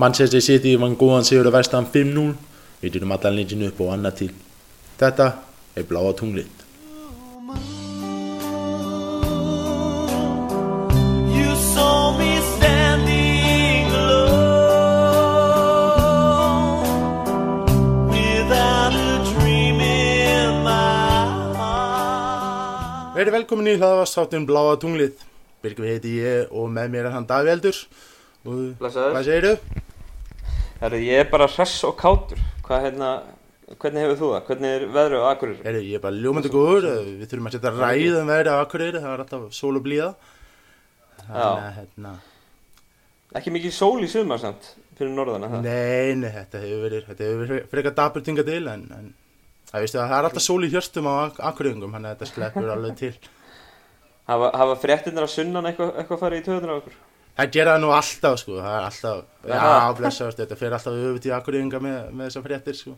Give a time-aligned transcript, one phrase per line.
[0.00, 2.32] Manchester City vann góðan sigur að vestan 5-0.
[2.80, 4.32] Við dyrum allan leikinu upp og annað til.
[4.96, 5.26] Þetta
[5.76, 6.48] er bláa tunglið.
[11.34, 14.48] You saw me standing alone
[18.08, 21.28] without a dream in my
[21.60, 23.12] heart.
[23.18, 25.20] Verið velkomin í hlaðvarstáttin bláa tunglið.
[25.60, 27.76] Birgir heiti ég og með mér er hann Daví Eldur.
[28.48, 29.60] Og Blessaður.
[30.80, 32.40] Herru, ég er bara hress og kátur.
[32.64, 33.10] Hvað, hérna,
[33.82, 34.42] hvernig hefur þú það?
[34.48, 35.62] Hvernig er veðrið á Akureyri?
[35.66, 36.86] Heyrðu, ég er bara ljómandi góður.
[37.20, 39.02] Við þurfum að setja ræðum verið á Akureyri.
[39.04, 40.10] Það er alltaf sól og blíða.
[41.20, 42.14] Þannig að, hérna,
[43.38, 44.64] Ekki mikið sól í sumar samt,
[44.98, 45.60] fyrir norðana það.
[45.68, 49.04] nei, nei, þetta hefur verið, þetta hefur verið frekar dapur tinga til, en, en
[49.70, 52.72] það, veistu, það er alltaf sól í hjörstum á Ak- Akureyringum, þannig að þetta sleppur
[52.74, 53.12] alveg til.
[54.32, 56.98] Hafa, hafa fréttinnar að sunnan eitthvað eitthva farið í töðunar á okkur?
[57.40, 59.92] Það gera það nú alltaf, sko, það er alltaf, já, Jaha.
[60.00, 62.96] blessaðast, þetta fer alltaf öfut í Akureyringa með, með þessar fréttir, sko.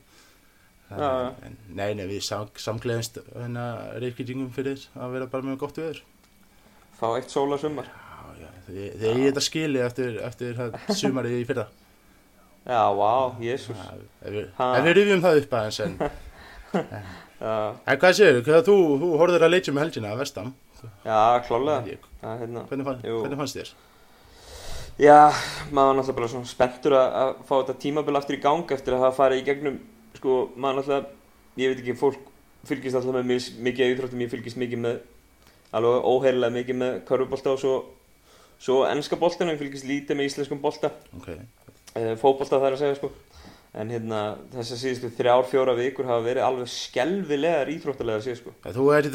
[0.93, 1.29] Það, Já, já.
[1.49, 3.67] en, nei, nei, við sam, samgleðumst hérna
[4.03, 6.01] reykvítingum fyrir að vera bara með gott veður.
[6.99, 7.87] Fá eitt sól á sumar?
[7.87, 10.61] Já, já, þið, þið eigið þetta skili eftir, eftir
[10.99, 11.69] sumarið í fyrra.
[12.67, 13.13] Já, vá,
[13.43, 13.79] jésús.
[13.79, 15.97] Já, Ef við, rifjum það upp aðeins, en,
[17.43, 17.55] Já,
[17.87, 20.53] en hvað séu, þú, þú horfður að leikja með helgina að vestam,
[21.07, 21.17] já,
[21.49, 21.81] klálega.
[21.95, 22.67] Ég- Já, hérna.
[22.71, 23.73] hvernig fannst þér?
[25.03, 25.33] Já,
[25.75, 28.95] maður var náttúrulega bara svona spenntur að, að fá þetta tímabil aftur í gang eftir
[28.95, 29.79] að hafa farið í gegnum,
[30.15, 31.09] sko, maður náttúrulega,
[31.59, 32.29] ég veit ekki, fólk
[32.69, 35.01] fylgist alltaf með mis, mikið að íþróttum, ég fylgist mikið með,
[35.75, 37.73] alveg óheirilega mikið með körfubolta og svo,
[38.63, 42.83] svo ennska boltana, ég fylgist lítið með íslenskum bolta, Ok, eh, fótbolta það er að
[42.85, 43.11] segja, sko.
[43.73, 44.21] En hérna,
[44.53, 48.55] þessar síðustu þrjár, fjóra vikur hafa verið alveg skelvilegar íþróttalegar síðan, sko.
[48.69, 49.09] Ja, þú ert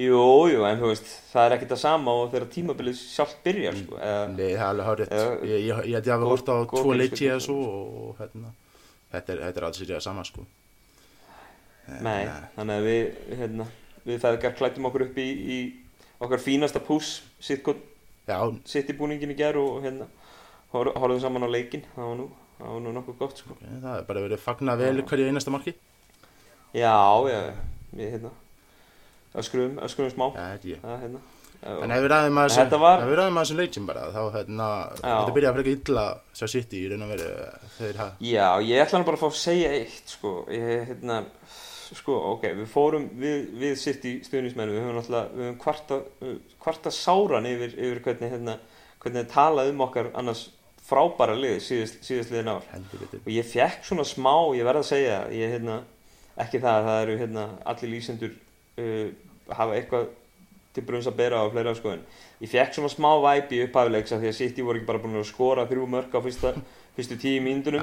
[0.00, 0.20] Jú,
[0.52, 3.98] jú, en þú veist, það er ekkert það sama og þegar tímabilið sjálft byrjar, sko.
[3.98, 5.14] Eða, Nei, það er alveg hárið.
[5.50, 8.52] Ég, held ég hafi Góð- hort á tvo leiki eða svo og hérna,
[9.12, 10.46] þetta er, þetta er alls sér sama sko.
[12.00, 12.22] Nei,
[12.56, 13.66] þannig að við, hérna,
[14.06, 15.58] við feðgar klættum okkur upp í, í
[16.22, 20.06] okkar fínasta pús, sitt, í búningin í ger og hérna,
[20.74, 22.28] hor, horfðum saman á leikin, það var nú,
[22.60, 23.56] það var nú nokkuð gott, sko.
[23.64, 25.74] það er bara verið fagnað vel hverju einasta marki.
[26.70, 26.94] Já,
[27.26, 27.40] já,
[27.90, 28.30] við, hérna,
[29.34, 30.26] öskruðum, öskruðum smá,
[30.82, 31.20] það, hérna.
[31.60, 34.20] En ef við ræðum að Þetta var- ef við ræðum að þessum leikjum bara, þá
[34.36, 37.26] hérna, þetta byrjaði að freka illa svo sitt í raun og veru
[37.78, 38.14] þeir hafa.
[38.20, 41.18] Já, ég ætla hann bara að fá að segja eitt, sko, ég, hérna,
[41.92, 46.00] sko, ok, við fórum, við, við sitt í stuðnismennu, við höfum náttúrulega, við höfum kvarta,
[46.64, 48.56] kvarta sáran yfir, yfir hvernig, hérna,
[49.04, 50.46] hvernig þið talað um okkar annars
[50.90, 52.62] frábæra lið síðast, síðast liðin ár.
[53.20, 55.82] Og ég fekk svona smá, ég verð að segja, ég, hérna,
[56.40, 58.32] ekki það að það eru, hérna, allir lýsendur
[58.80, 60.10] uh, hafa eitthvað
[60.74, 62.02] til brunns að bera á fleira sko en
[62.40, 65.18] ég fekk svona smá væp í upphafilegs af því að City voru ekki bara búin
[65.18, 66.52] að skora þrjú mörg á fyrsta,
[66.96, 67.82] fyrstu tíu mínutunum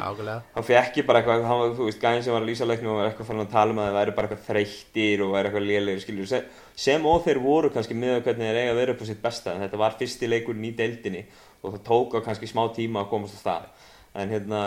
[0.55, 2.93] þá fekk ég bara eitthvað, hann var, þú veist, gæðin sem var að lýsa leiknum
[2.93, 5.51] og var eitthvað fann að tala um að það væri bara eitthvað þreyttir og væri
[5.51, 6.49] eitthvað lélegir, skiljur, sem,
[6.87, 9.53] sem og þeir voru kannski með hvernig þeir eiga að vera upp á sitt besta,
[9.55, 11.23] en þetta var fyrsti leikurinn í deildinni
[11.59, 13.71] og það tók á kannski smá tíma að komast á stað,
[14.15, 14.61] en hérna,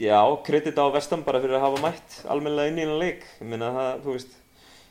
[0.00, 3.52] já, kredit á vestam bara fyrir að hafa mætt almennilega inn í hennar leik, ég
[3.52, 4.40] meina það, þú veist,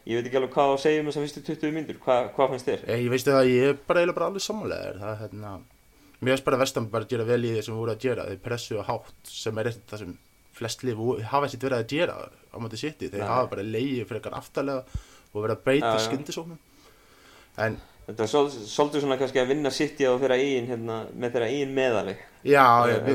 [0.05, 2.67] ég veit ekki alveg hvað að segja um þessar fyrstu 20 myndur, Hva, hvað fannst
[2.69, 2.83] þér?
[2.89, 4.99] Ég, ég veistu það, ég er bara eiginlega bara alveg sammálegaður.
[5.01, 5.53] Það er hérna,
[6.21, 8.27] mér finnst bara vestam bara að gera vel í því sem voru að gera.
[8.29, 10.13] Þeir pressu og hátt sem er eitt það sem
[10.55, 13.09] flest vo- hafa ekkert verið að gera á móti sitti.
[13.11, 13.27] Þeir Nei.
[13.33, 14.85] hafa bara leiðið frekar aftalega
[15.33, 16.57] og verið að beita skyndisóknum.
[17.57, 21.31] En Þetta er svol- svolítið svona kannski að vinna City á þeirra eigin, hérna, með
[21.33, 22.13] þeirra eigin meðali,
[22.45, 23.07] já, ef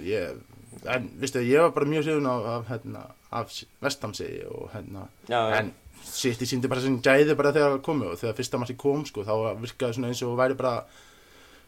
[0.00, 0.38] ég,
[0.80, 3.04] ég, en viðstu, ég var bara mjög hrifun af, af, hérna,
[3.40, 3.54] af
[3.84, 5.58] vestamsi og hérna, Já, já.
[5.60, 5.72] en
[6.10, 9.04] sitt í síndi bara sem gæði bara þegar það komu og þegar fyrsta massi kom
[9.06, 10.84] sko, þá virkaði svona eins og væri bara,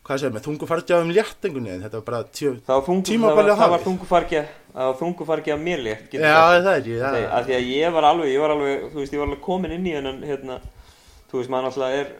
[0.03, 3.11] hvað segir með þungu fargjáðum létt einhvern veginn, þetta var bara Það var, þungu, það
[3.13, 4.43] Tímabilið var, það var þungufargja
[4.73, 6.65] það var þungufargja mér létt getur já sagt.
[6.65, 9.03] það er ekki, það Þegar, að því að ég var alveg, ég var alveg þú
[9.03, 10.57] veist, ég var alveg komin inn í hennan hérna,
[11.31, 12.11] þú veist, maður náttúrulega er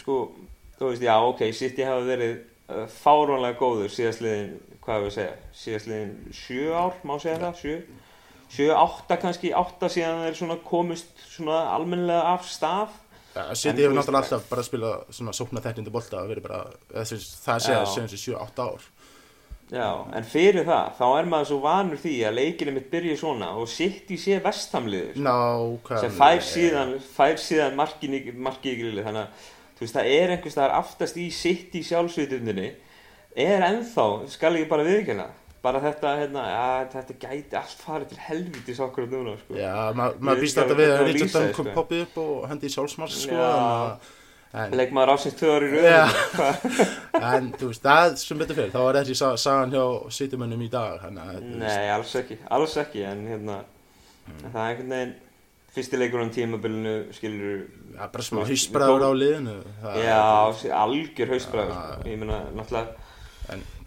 [0.00, 0.18] sko,
[0.78, 2.32] þú veist, já, ok, sitt ég hafi verið
[2.70, 4.54] uh, fáránlega góður síðastliðin,
[4.86, 5.38] hvað hefur að segja?
[5.62, 7.58] Síðastliðin sjö ár, má segja það?
[7.62, 7.78] Sjö,
[8.54, 12.46] sjö, átta kannski átta síðan þeir svona komist svona almennilega af
[13.36, 16.44] En City þú hefur náttúrulega alltaf bara að spila svona sókna þekkjandi bolta að vera
[16.44, 16.60] bara,
[16.94, 17.80] það sé Já.
[17.82, 18.86] að séum þessi 7-8 ár.
[19.66, 23.50] Já, en fyrir það, þá er maður svo vanur því að leikinu mitt byrji svona
[23.58, 25.18] og sitt í sé vestamliður.
[25.26, 26.02] Nákvæmlega.
[26.04, 28.22] sem fær síðan, fær síðan markin í,
[28.78, 32.70] grilli þannig að þú veist það er einhvers staðar aftast í sitt í sjálfsvitundinni
[33.36, 35.26] er ennþá, skal ég bara viðkjöna
[35.66, 39.56] bara þetta, hérna, ja, þetta gæti allt farið til helvitis okkur núna sko.
[39.58, 41.74] Já, ma maður býst alveg við að að Richard Dunn kom sko.
[41.80, 43.48] poppið upp og hendi í sjálfsmark sko, Já.
[43.48, 44.12] en, að-
[44.62, 46.04] en, leikmaður ásins tvö ári í Já.
[46.06, 46.76] rauð
[47.34, 49.84] en þú veist, það sem betur fyrir þá er þessi sa- sagan hjá
[50.20, 53.58] sýtumönnum í dag að veist, Nei, alls ekki, alls ekki en hérna,
[54.26, 54.38] Mm.
[54.42, 55.10] en það er einhvern veginn
[55.76, 57.60] fyrsti leikur á tímabilinu skilur
[57.94, 60.22] er bara smá hausbræður á liðinu það, já,
[60.82, 61.82] algjör hausbræður Já.
[61.92, 62.08] sko.
[62.10, 63.04] ég meina, náttúrulega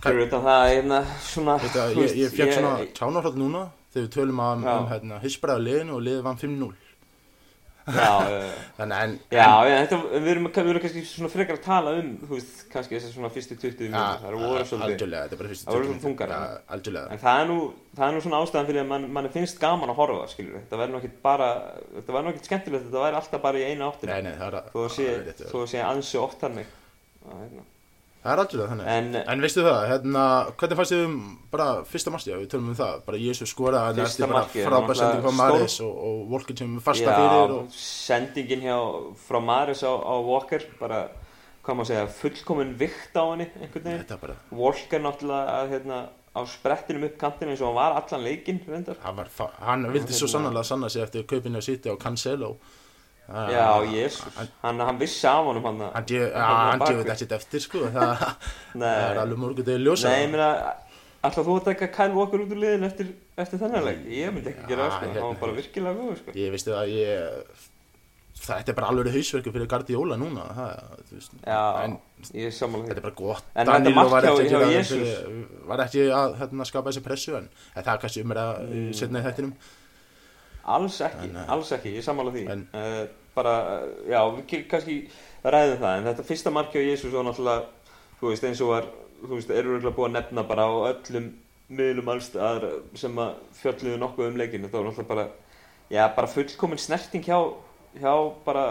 [0.03, 4.43] fyrir utan það, meina, svona þú ég, ég fekk svona kjánarhald núna þegar við tölum
[4.43, 4.75] um, Já.
[4.75, 6.69] um hérna, hausbræður liðinu og liðið vann 5-0
[7.89, 11.63] já, já, þannig en, já, já, þetta, við erum, við erum kannski svona frekar að
[11.65, 14.85] tala um, þú veist, kannski þessar svona fyrstu 20 en mínútur, það eru voru svolítið
[14.89, 17.15] algjörlega, þetta er bara fyrst Það voru svolítið þungar, ja, algjörlega.
[17.15, 17.57] En það er nú,
[17.97, 20.81] það er nú svona ástæðan fyrir að mann, mann finnst gaman að horfa, skilur Þetta
[20.83, 21.49] verður nú ekkit bara,
[21.95, 24.19] þetta verður nú ekkit skemmtilegt, þetta væri alltaf bara í einu áttina.
[24.19, 26.47] Nei, nei, það er, að sé, það er rétt, að sé ansi oft
[27.19, 27.65] Já, hérna.
[28.23, 28.87] Það er algjörlega þannig.
[28.95, 30.23] En, En veistu það, hérna,
[30.59, 31.15] hvernig fannst þið um
[31.53, 34.99] bara fyrsta markið, við tölum um það, bara Jésu skoraði hann Fyrsta eftir bara frábær
[34.99, 38.77] sending frá Maris og, og Volkin sem er fasta já, fyrir og sendingin hjá,
[39.27, 41.01] frá Maris á, á Walker Bara,
[41.63, 44.01] hvað maður segja, fullkomin vikt á henni einhvern veginn.
[44.03, 48.23] Þetta bara, Walker náttúrulega að, hérna, á sprettinum upp kantinu eins og hann var allan
[48.27, 48.99] leikinn, reyndar.
[49.03, 49.31] Hann, var,
[49.65, 52.57] hann vildi svo Hérna- sannlega sanna sig eftir kaupinu að sitja á Cancelo
[53.29, 54.21] Það- Já, jésus,
[54.63, 57.03] hann, hann, vissi af honum hann hann, djöf- hann hann bakvið.
[57.03, 58.23] gefið ekkert eftir sko, það,
[58.73, 60.47] það er alveg morgun þegar ljósa Nei, ég meina,
[61.29, 63.99] ætla þú að taka Kyle Walker út úr liðin eftir, eftir þennan leik?
[64.09, 66.31] Ég myndi ekki gera það, sko, hérna- hann var bara virkilega góð, sko.
[66.41, 67.67] ég veistu að ég
[68.39, 71.97] þetta er bara alveg hausverku fyrir Guardiola núna það, þú veist, Já, en
[72.33, 73.43] ég sammála þetta er bara gott.
[73.53, 77.91] Þetta mark var ekki að fyrir, var ekki að hérna, skapa þessi pressu en, það
[77.93, 78.89] er kannski um að Mm.
[78.95, 79.53] setna í þettinum
[80.69, 82.43] Alls ekki, eh, alls ekki, ég sammála því.
[82.51, 83.53] en- Uh, bara,
[84.09, 84.97] já, við kannski
[85.43, 88.89] ræðum það, en þetta fyrsta mark hjá Jésús var náttúrulega, þú veist, eins og var,
[89.21, 91.29] þú veist, eru örugglega búið að nefna bara á öllum
[91.69, 94.69] miðlum alls staðar sem að fjölluðu nokkuð um leikinu.
[94.69, 95.25] Það var náttúrulega bara,
[95.93, 97.37] já, bara fullkomin snerting hjá,
[97.99, 98.13] hjá
[98.45, 98.65] bara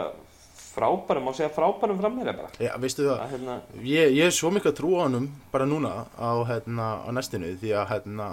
[0.79, 2.51] frábærum, má segja frábærum frammeira bara.
[2.63, 5.95] Já, veistu það, Að, hérna, ég, ég er svo mikið að trúa honum bara núna
[6.19, 8.29] á, hérna, á næstinu því að hérna,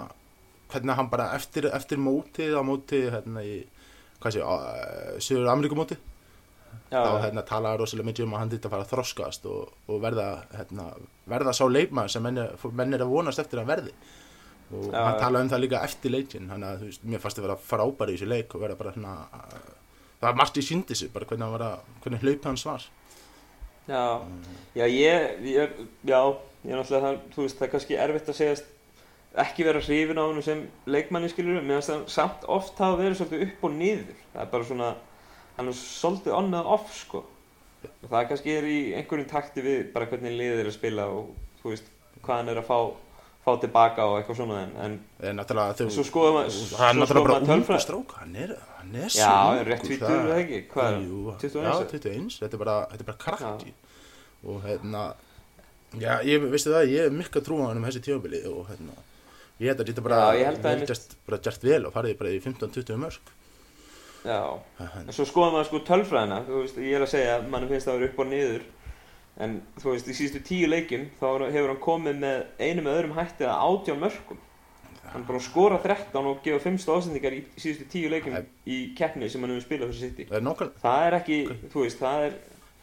[0.72, 3.56] hvernig hann bara eftir, eftir mótið á mótið hérna í
[4.22, 4.54] hvað sé, á,
[5.22, 6.02] Suður Ameríkumótið
[6.90, 10.02] já, þá hérna, talaði rosalega mikið um að hann þetta fara að þroskast og, og
[10.04, 10.86] verða, hérna,
[11.30, 13.96] verða sá leikmaður sem menn er, menn er að vonast eftir að verði.
[14.74, 17.40] Og Já, hann talaði um það líka eftir leikin þannig að þú veist, mér fannst
[17.40, 19.16] að vera frábæri í þessu leik og vera bara svona
[20.20, 22.86] það var margt í síndi sig, bara hvernig, hann var að, hvernig hlaup hans var.
[23.86, 24.02] Já,
[24.74, 26.20] já, ég, ég, já,
[26.66, 28.72] ég er náttúrulega það, þú veist, það er kannski erfitt að segjast
[29.36, 33.44] ekki vera hrifin á hann sem leikmanni skilur, finnst það samt oft hafa verið svolítið
[33.46, 34.88] upp og niður, það er bara svona,
[35.56, 37.24] hann er svolítið on and off, sko,
[37.86, 41.34] og það kannski er í einhverjum takti við bara hvernig liðið er að spila og,
[41.62, 41.90] þú veist,
[42.22, 42.78] hvað hann er að fá,
[43.46, 45.42] fá tilbaka og eitthvað svona, en, en
[45.78, 49.08] þau Svo skoðum maður- hann svo er náttúrulega bara ungu strók hann er, hann er
[49.08, 50.60] Já, svo er rétt ungur, tvítugur, eða ekki?
[50.72, 51.06] Hvað er hann?
[51.06, 51.66] Jú, 21?
[51.66, 53.74] Já, 21, þetta er bara, þetta er bara krakki
[54.46, 55.04] og hérna
[56.02, 58.98] já, ég veistu það, ég er mikka trú á hann um þessi tímabili og hérna
[59.62, 63.30] ég held að þetta bara, að bara gert vel og farið bara í 15-20 mörg
[64.26, 64.40] já,
[65.02, 67.86] En svo skoðum maður sko tölfræðina, þú veist, ég er að segja að mann finnst
[67.88, 68.64] það að vera upp og niður.
[69.46, 73.16] En þú veist, í síðustu tíu leikjum þá hefur hann komið með einu með öðrum
[73.18, 74.42] hætti að átján mörgum
[75.12, 78.78] hann bara að skora 13 og gefa 5 stóðsendingar í síðustu tíu leikjum Það- í
[78.98, 81.38] keppni sem hann hefur spilað fyrir sitt það er nokkvæmlega, það er ekki,
[81.72, 82.34] þú veist, það er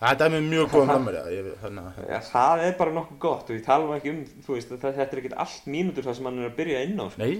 [0.04, 4.24] þetta er mjög að ja, það er bara nokkuð gott og ég tala ekki um,
[4.48, 7.04] þú veist, það, þetta er ekkert allt mínútur það sem hann er að byrja inn
[7.04, 7.34] á, sko, nei,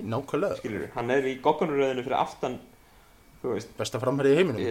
[0.98, 2.60] hann er í goggunaröðinu fyrir aftan
[3.78, 4.64] besta framherja í heiminum?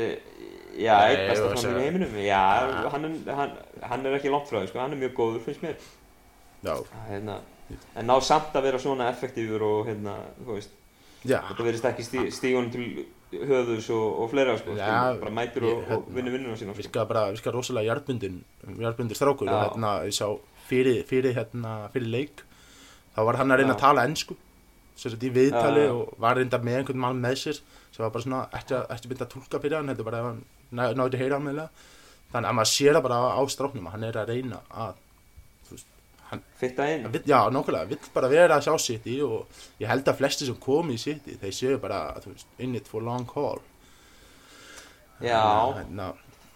[0.73, 2.14] Já, Nei, besta ég var að fram í heiminum.
[2.25, 2.43] Já,
[2.95, 3.57] hann er, hann,
[3.91, 4.79] hann er ekki langt frá því sko.
[4.81, 5.76] hann er mjög góður, finnst mér.
[7.09, 7.41] Hérna,
[7.97, 10.14] en ná samt að vera svona effektífur og hérna,
[10.45, 10.71] þú veist.
[11.23, 14.88] Já, þetta verðist ekki stí, stígunum til höfðus og, og fleira sko, Já,
[15.21, 17.05] bara mætir og, ég- og hérna, vinnur vinnuna sína sko.
[17.09, 19.49] bara, virka rosalega hjartbundir strákur.
[19.49, 20.26] Og hérna, ég sá
[20.69, 22.43] fyrir, fyrir hérna, fyrir leik
[23.14, 24.37] þá var hann að reyna að tala ennsku
[24.97, 25.93] sagt í viðtali já.
[25.95, 27.61] og var reynda með einhvern mann með sér
[27.93, 29.89] sem var bara svona, ekki að, byrja að tólka fyrir hann?
[29.93, 30.21] Þetta bara
[30.73, 31.69] ná- náði að heyra meðlega
[32.33, 35.01] þannig að maður sér það bara á, stráknum að hann er að reyna að
[36.57, 37.05] fitta inn.
[37.11, 39.47] að já, nokkulega, vill bara vera að sjá sitt í og
[39.83, 42.75] ég held að flesti sem komi í sitt í þeir séu bara, þú veist, in
[42.79, 43.61] it for long haul.
[45.21, 45.43] Já,
[45.77, 46.13] hérna,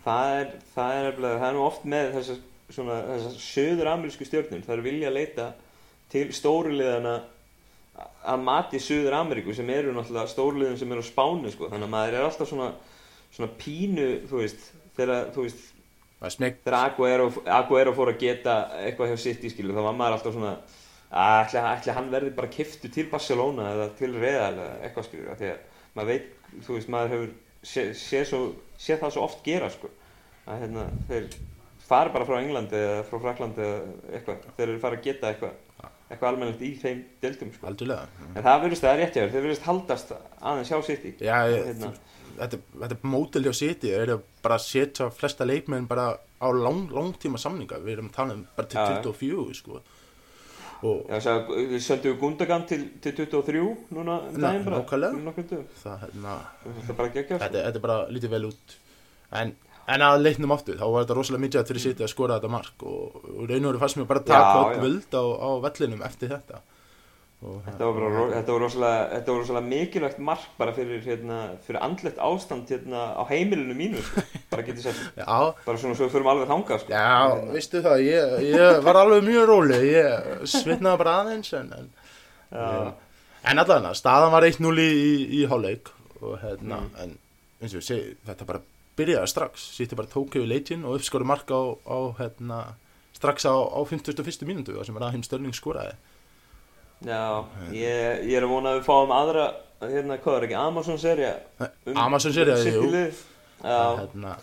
[0.06, 2.40] það er það er, nefnilega- það er nú oft með þessar
[3.38, 5.44] söður amerísku stjórnir það er vilja að leita
[6.10, 7.12] til stóruliðana
[8.26, 11.70] að mati Suður Ameríku sem eru náttúrulega stóruliðin sem eru á Spáni sko.
[11.70, 12.70] þannig að maður er alltaf svona,
[13.32, 14.66] svona pínu þú veist,
[14.98, 15.72] þegar þú veist
[16.26, 20.36] er þegar Aguero, Aguero fór að geta eitthvað hjá City skilu þá var maður alltaf
[20.36, 20.54] svona
[21.16, 25.50] að ætli hann verði bara kiftu til Barcelona eða til Real eða eitthvað skilu því
[25.52, 25.60] að
[25.96, 26.32] maður veit,
[26.66, 28.24] þú veist, maður hefur sé, sé,
[28.76, 29.92] sé það svo oft gera sko
[30.46, 31.28] að hérna, þeir
[31.86, 33.78] fari bara frá Englandi eða frá Fraklandi eða
[34.18, 35.54] eitthvað þeir eru fara að geta eitthvað
[36.06, 37.72] eitthvað almennilegt í þeim deildum sko.
[37.72, 41.36] En það virðist það er rétt hjá þér, þeir virðist haldast aðeins hjá í Já,
[41.50, 41.90] ég, Hérna.
[42.36, 43.90] þetta, þetta er mótil hjá City.
[43.90, 47.80] Þeir eru bara að setja flesta leikmenn bara á lang, langtíma samninga.
[47.82, 49.02] Við erum að tala um bara til Já, já.
[49.02, 49.82] 24 sko.
[50.86, 53.62] og Já, svo, við söndum Gundogan til, til 23
[53.96, 56.34] núna um daginn bara það hérna
[56.86, 58.76] er bara þetta, þetta er bara lítið vel út.
[59.34, 59.56] En,
[59.86, 62.86] en að leiknum aftur þá var þetta rosalega mikið fyrir City að skora þetta mark
[62.86, 64.80] og, og veru fannst mér bara að taka já.
[64.82, 66.62] völd á, á vellinum eftir þetta
[67.46, 71.38] og, Þetta var, bara, þetta, var rosalega, þetta var rosalega mikilvægt mark bara fyrir, hérna,
[71.66, 74.24] fyrir andlegt ástand hérna, á heimilinu mínu sko.
[74.50, 76.94] bara sett, Já, bara svona svo förum alveg þangað sko.
[76.96, 81.90] Já, veistu það, ég, ég var alveg mjög róli, ég svitnaði bara aðeins en, en,
[83.44, 85.12] en allavega, staðan var 1-0 í, í,
[85.42, 86.96] í hálfleik og hérna, Mm.
[87.04, 87.14] en
[87.60, 88.64] eins og ég segi, þetta bara
[88.96, 92.60] byrjaði strax, sýtti bara tók yfir leikinn og uppskoru mark á, á hérna,
[93.16, 94.46] strax á, á 51.
[94.48, 95.96] mínútu það sem Rahim Störling skoraði.
[97.04, 97.44] Já,
[97.76, 99.46] ég, ég er að vona að við fáum aðra
[99.82, 102.86] hérna, hvað er ekki, Amazon-serja um, Amazon-sería, jú.
[103.60, 104.36] Hérna,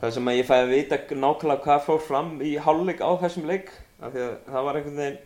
[0.00, 3.48] það sem að ég fæði að vita nákvæmlega hvað fór fram í hálfleik á þessum
[3.50, 5.20] leik af því að það var einhvern veginn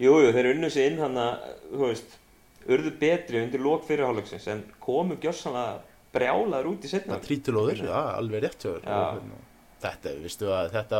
[0.00, 2.18] jújú, jú, þeir unnu sig inn hann að þú veist,
[2.68, 5.80] urðu betri undir lók fyrir hálfleiksins en komu gjössanlega
[6.14, 9.46] brjálaður út í setna það trítilóður, já, alveg rétt hérna,
[9.80, 10.98] Þetta, veistu að þetta,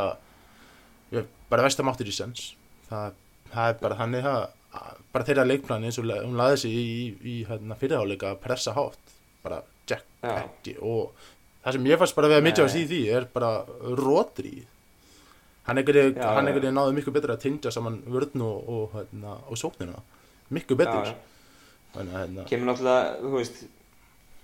[1.51, 2.47] bara vestamáttur í sens,
[2.87, 3.19] það,
[3.51, 4.41] það er bara þannig að
[5.11, 8.73] bara þeirra leikplani eins og hún laði sig í, í, í hérna, fyrirháleika að pressa
[8.77, 9.15] hátt.
[9.43, 11.15] Bara Jack ekki og
[11.63, 12.75] það sem ég fannst bara við að mitja Nei.
[12.77, 13.49] í því er bara
[13.99, 14.53] rótri
[15.67, 15.83] hann já.
[15.83, 19.99] einhverju náði miklu betur að tengja saman vörn og, og, hérna, og sóknina.
[20.53, 21.11] Miklu betur.
[21.11, 21.93] Já, já.
[21.95, 23.61] þannig hérna, kemur náttúrulega, þú veist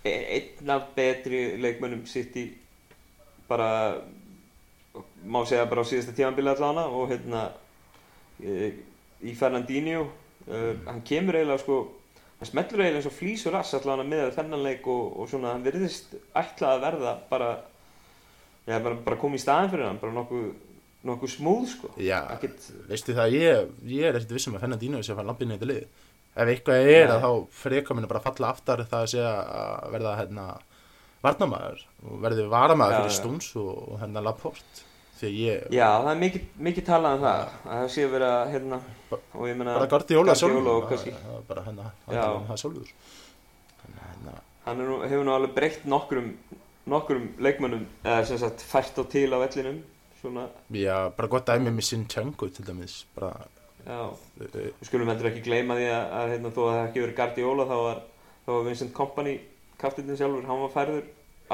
[0.05, 2.45] einn af betri leikmönnum sitt í
[3.47, 3.69] bara
[5.25, 7.47] má segja bara á síðasta tímanbili allavega og hérna
[8.41, 8.71] e,
[9.23, 11.79] í Fernandinho uh, hann kemur eiginlega sko
[12.39, 15.65] hann smellur eiginlega eins og flýsur rass allavega með þennan leik og, og svona hann
[15.65, 17.51] virðist ætla að verða bara
[18.67, 20.47] já, bara, bara koma í staðin fyrir hann bara nokkuð
[21.07, 21.89] nokkuð smúð sko.
[22.01, 25.55] Já, Ekkert, veistu það, ég, ég er ekkert vissum að Fernandino sé að fara lampinni
[25.55, 26.06] í þetta lið
[26.37, 27.29] ef eitthvað er að þá
[27.61, 30.47] frekar minna bara falla aftar það að segja að verða hérna
[31.25, 33.15] varnamaður og verði varamaður Já, fyrir.
[33.17, 34.27] Stóns og, og hérna að
[35.33, 38.79] ég, já, það er mikið, mikið talað um það að það sé að vera hérna
[39.17, 39.57] og ég
[39.93, 42.21] Guardiola sjálfur og kannski er bara hérna, Já.
[42.21, 42.91] hann það sjálfur
[43.97, 44.35] hérna,
[44.67, 46.29] hann er hefur nú alveg breytt nokkrum
[46.87, 49.81] nokkrum leikmönnum eða sem sagt fært á til á vellinum
[50.21, 53.33] svona, já, bara gott dæmi með Sinchenko til dæmis bara,
[53.87, 57.17] við skulum heldur ekki gleyma því að, að hérna, þó að það hafi ekki verið
[57.19, 58.01] Guardiola þá var,
[58.45, 59.35] þá var Vincent Kompany
[59.81, 61.05] kaftininn sjálfur, hann var færður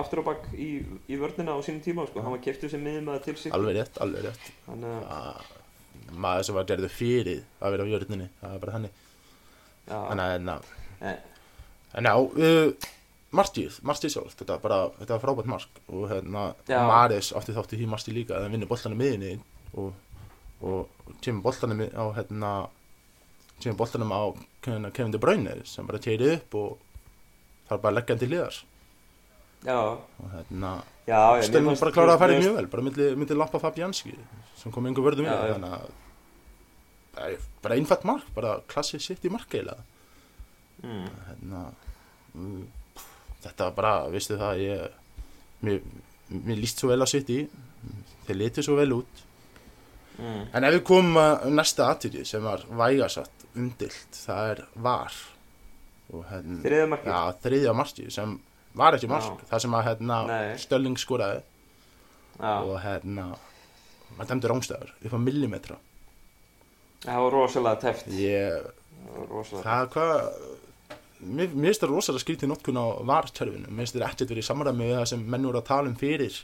[0.01, 0.69] aftur á bakk í,
[1.11, 2.23] í vörnina á sínum tíma sko.
[2.25, 4.47] hann var keftur sem miðum að til sig alveg rétt, alveg rétt.
[4.65, 8.75] Þannig að, að maður sem var gerðu fyrir að vera á jörninni, það er bara
[8.79, 8.97] þannig.
[9.91, 10.57] Þannig að hérna
[11.03, 11.17] Eh.
[11.99, 12.91] en já, uh,
[13.35, 15.79] Martið, Martið sjálf þetta, var bara, þetta var frábært mark.
[15.89, 16.79] Og hérna, Já.
[16.87, 19.31] Maris átti þátti því Martið líka að hann vinnur boltanum miðinni
[19.73, 19.89] og,
[20.63, 22.51] og kemur boltanum á hérna
[23.62, 24.22] kemur boltanum á
[24.63, 26.77] Kevin De Bruyne sem bara tegir upp og
[27.67, 28.58] það er bara að leggja hann til liðar
[29.63, 30.72] já, og hérna,
[31.72, 34.15] fannst- bara kláraði að færi mjög vel bara myndi, myndi lappa Fabianski
[34.60, 35.53] sem kom einhver vörðum við já.
[35.53, 35.89] þannig að
[37.13, 39.77] það er bara einfatt mark, bara klassið sitt í mark fannst-
[40.84, 41.62] mm, hérna,
[42.36, 42.63] mm,
[43.43, 44.88] þetta var bara, veistu það ég,
[45.63, 45.82] mér,
[46.32, 47.41] mér líst svo vel á sitt í
[48.27, 49.24] þeir litu svo vel út
[50.17, 55.22] mm, en ef við komum að næsta aðtýri sem var vægasatt umdilt, það er var.
[56.29, 57.13] Hérna þriða markið?
[57.13, 58.36] Já, þriðja marki sem
[58.77, 59.48] var ekki mark, Já.
[59.51, 60.20] það sem að hérna.
[60.62, 61.41] Stölling skoraði.
[62.39, 63.27] Já, og hérna
[64.13, 65.79] maður dæmdi rángstæður upp á millimetra.
[67.03, 68.67] Það var rosalega teft ég,
[69.63, 70.13] það hvað
[71.24, 74.88] mér finnst það rosalega skrítið notkun á vartjörfinu mér finnst það ekkert verið í samræmi
[74.88, 76.39] við það sem menn voru að tala um fyrir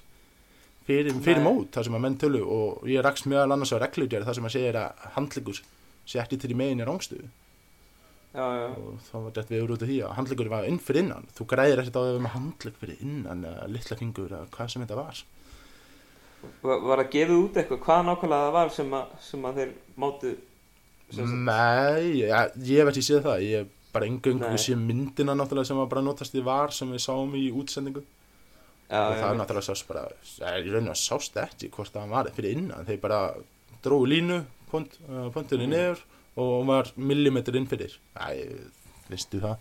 [0.89, 4.25] fyrir, fyrir mót, það sem að menn tölu og ég rakst meðal annars á reglugjör
[4.27, 5.61] það sem að segja að handleikur
[6.09, 7.29] sé ekki til í megin í rángstöðu
[8.33, 11.01] já, já, og þá var þetta við út af því að handleikur var inn fyrir
[11.05, 11.25] innan.
[11.37, 14.83] Þú græðir ekkert á því með handleik fyrir innan eða litla fingur eða hvað sem
[14.85, 15.21] þetta var.
[16.63, 19.73] Var, var að gefið út eitthvað hvað nákvæmlega það var sem að, sem að þeir
[21.09, 23.43] sagt- Nei, ja, ég hef ekki séð það.
[23.49, 24.61] Ég bara engöngu Nei.
[24.61, 28.03] sé myndina náttúrulega sem var bara notast í var sem við sáum í útsendingu
[28.89, 29.39] og já, það er já.
[29.39, 33.19] náttúrulega sást bara eh, í rauninu sást ekki hvort það var fyrir innan þeir bara
[33.85, 34.39] dróðu línu
[34.71, 35.73] pont, uh, pontunni Mm.
[35.75, 36.01] niður
[36.39, 38.47] og var millimetr inn fyrir Æ,
[39.09, 39.57] veistu það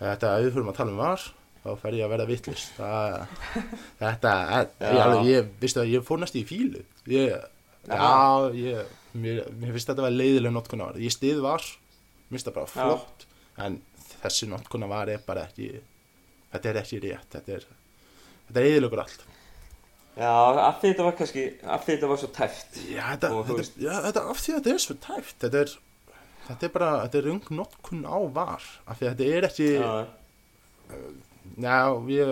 [0.00, 1.24] þetta fyrir að tala um var
[1.60, 2.76] þá fer ég að verða vittlust
[4.00, 4.34] þetta,
[4.80, 4.90] Já.
[4.92, 6.80] ég, alveg, ég, vistu að ég fór næst í fílu
[7.10, 7.34] ég,
[7.88, 8.08] já,
[8.56, 11.66] ég mér, mér finnst þetta að vera leiðileg notkun á það ég stið var,
[12.30, 12.74] mér finnst það bara Já.
[12.86, 13.26] flott
[13.66, 13.80] en
[14.22, 15.70] þessi notkun var er bara ekki
[16.52, 17.66] þetta er ekki rétt þetta er,
[18.50, 19.22] þetta er eðilegur allt.
[20.20, 20.30] Já,
[20.66, 23.56] af því þetta var kannski, af því þetta var svo tæft já, þetta, Og þetta,
[23.62, 25.74] veist- já, þetta af því að þetta er svo tæft þetta er,
[26.50, 28.66] þetta er bara, þetta er rung notkun á var.
[28.90, 29.92] Af því að þetta er ekki Já,
[31.60, 31.76] Já,
[32.10, 32.30] ég,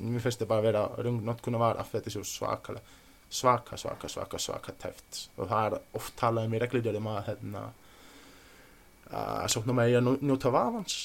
[0.00, 2.24] mér finnst þetta bara að vera rung notkun var af því að þetta er svo
[2.32, 2.96] svakalega
[3.28, 7.62] svaka, svaka, svaka, svaka tæft og það er oft talað um í reglirjörðum að hérna
[9.12, 10.96] að sókna með að njóta vafans.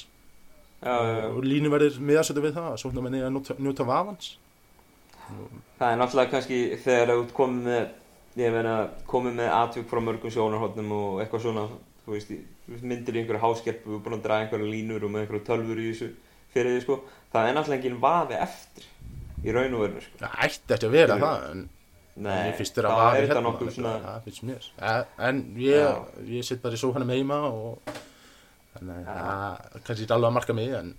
[0.83, 0.95] Já,
[1.31, 4.31] og línu verður miðasötu við það að sókna með að njóta, njóta vafans
[5.79, 7.87] Það er náttúrulega kannski þegar þú komið með,
[8.41, 8.75] ég meina,
[9.09, 11.67] komið með atvik frá mörgum sjónarhóttnum og eitthvað svona,
[12.05, 12.33] þú veist,
[12.81, 15.91] myndir í einhverju háskerpu og búin að draga einhverju línur og með einhverju tölfur í
[15.91, 16.09] þessu
[16.53, 16.99] fyrir því, sko.
[17.33, 18.89] Það er náttúrulega enginn vafi eftir
[19.43, 20.19] í raun og verinu, sko.
[20.21, 21.31] það ætti ekki að vera Skilurðu?
[21.31, 21.69] það en
[22.13, 24.65] Nei, mér finnst þér að vafi þetta hérna svona, það finnst mér
[25.27, 27.95] en ég, ég sitt bara í sófanum heima og
[28.75, 30.91] þannig að kannski ekki alveg að marka mig en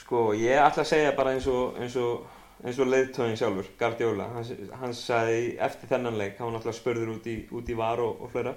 [0.00, 2.24] sko, ég ætla að segja bara eins og, eins og,
[2.62, 7.12] eins og leiðtöðin sjálfur, Guardiola, hann, hann sagði eftir þennan leik, hann var náttúrulega spurður
[7.16, 8.54] út í, út í var og, og fleira,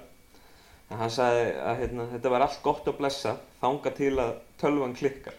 [0.88, 4.94] en hann sagði að hérna, þetta var allt gott að blessa, þanga til að tölvan
[4.96, 5.36] klikkar,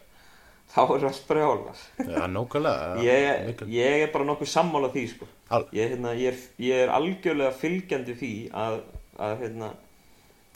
[0.70, 1.84] þá er allt brjálað.
[2.04, 5.30] Já, nákvæmlega Ég, ég er bara nokkuð sammála því, sko.
[5.74, 8.34] Ég, hérna, ég, er, ég er algjörlega fylgjandi því
[8.66, 8.82] að,
[9.18, 9.72] að, hérna,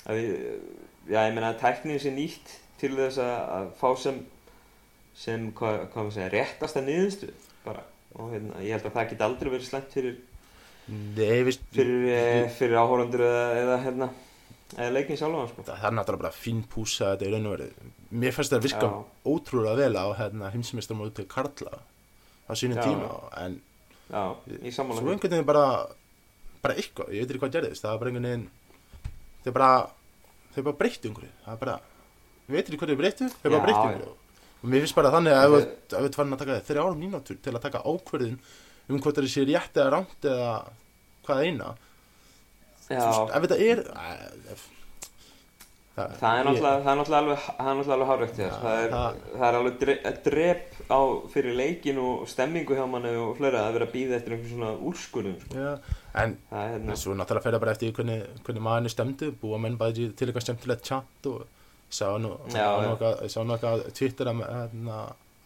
[0.04, 0.36] að við,
[1.08, 4.22] já, ég meina að tæknin sé nýtt til þess að, að fá sem,
[5.18, 7.32] sem, hvað, hvað maður segja, réttasta niðurstu,
[7.64, 7.88] bara.
[8.14, 10.20] Og hérna, ég held að það geti aldrei verið slæmt fyrir,
[10.84, 14.08] Nei, fyrir, fyrir, fyrir áhórandur eða, eða, hérna,
[14.76, 15.66] eða leikin sjálfan, sko.
[15.70, 18.66] það er náttúrulega bara fín púsa þetta í raun og verið mér fannst það að
[18.68, 18.98] virka Já.
[19.26, 21.80] ótrúlega vel á hérna, heimsmeistarmóti Karla
[22.46, 22.84] á sínum Já.
[22.86, 23.10] tíma
[23.42, 23.62] en
[24.12, 24.24] Já,
[24.76, 25.66] svo einhvern veginn bara
[26.64, 28.46] bara eitthvað, ég veit ekki hvað gerðist það var bara einhvern veginn
[29.44, 29.72] þeir bara,
[30.60, 31.78] bara breyttu einhverju það er bara,
[32.44, 33.80] ég veit ekki hvað þeir breyttu þeir bara já.
[33.80, 34.14] einhverju
[34.64, 37.66] og mér finnst bara þannig að ef þú fann að taka þrjár mínútur til að
[37.66, 38.38] taka ákverðin
[38.90, 40.54] um hvort það sé rétt eða rámt eða
[41.28, 41.74] hvað eina
[42.94, 43.84] ef þetta er
[44.54, 44.64] ef,
[45.96, 48.54] það, Það er náttúrulega, er alveg, það er náttúrulega alveg hárrekt þér.
[48.64, 48.94] Það, er,
[49.48, 49.96] er alveg dre,
[50.26, 51.00] drep á
[51.34, 54.72] fyrir leikin og stemmingu hjá manni og fleira að vera að býða eftir einhvern svona
[54.90, 55.36] úrskurðum.
[55.44, 55.60] Sko.
[55.60, 59.30] Já, en Það er hérna, svo náttúrulega það bara eftir hvernig, hvernig maðurinn er stemdu,
[59.44, 61.46] búa menn bæði til eitthvað skemmtilegt chat og
[61.94, 64.98] sá nú, eitthvað, Twitter að, hérna,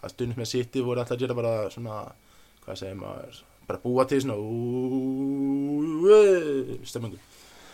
[0.03, 1.95] að stundum með City voru alltaf að gera bara svona,
[2.65, 6.15] hvað segir maður, bara búa til svona úúúú
[6.87, 7.19] stemmingu.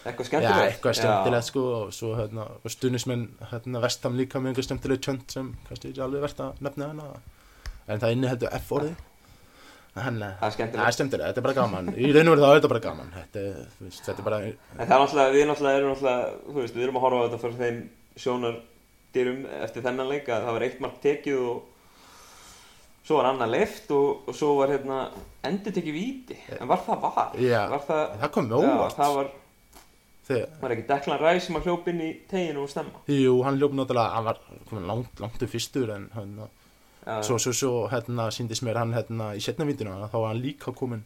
[0.03, 0.65] eitthvað skemmtilegt.
[0.67, 5.53] eitthvað skemmtilegt sko og svo hérna, stundismenn hérna vestam líka með einhver skemmtilegt tjönd sem
[5.69, 7.09] kannski ekki alveg verðt að nefna hana
[7.87, 8.71] en það inni heldur F
[9.93, 11.27] Þannig Það er Það er skemmtilegt.
[11.27, 13.41] þetta er bara gaman Í raun og veru þá er bara gaman Þetta,
[13.93, 16.97] þetta er bara En það er náttúrulega, við náttúrulega erum náttúrulega, þú veist, við erum
[16.97, 17.77] að horfa á þetta fyrir þeim
[18.19, 21.69] sjónardyrum eftir þennan leik að það var eitt mark tekið og
[23.03, 24.97] svo var annað leift og, og svo var hérna
[25.43, 26.37] endur tekið víti.
[26.59, 27.33] En var það var?
[27.41, 29.31] Já, Var það, það kom með já, óvart það var,
[30.23, 33.01] Þegar, var ekki Declan Rice sem að hljópa inn í teginu og stemma.
[33.11, 34.37] Jú, hann ljóp náttúrulega Hann var
[34.69, 36.37] komin langt, langt upp fyrstur En hann,
[37.03, 40.39] Já, svo, svo, svo, hérna, síndist mér hann hérna í setna vítuna Þá var hann
[40.39, 41.03] líka komin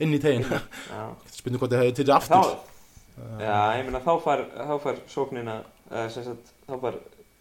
[0.00, 0.46] inn í tegin
[0.94, 1.02] já.
[1.28, 2.54] Spurning hvort þið hefði til Þá, aftur
[3.44, 5.58] já, ég meina þá far, þá far sóknina,
[6.14, 6.98] sagt, þá far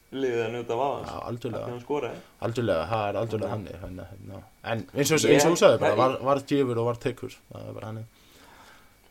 [0.09, 1.12] liðið að njóta af Já, aðans.
[2.41, 4.41] algjörlega það er algjörlega hann hérna, hérna.
[4.71, 7.35] En eins og, þú sagði bara, var, var gefur og var tekur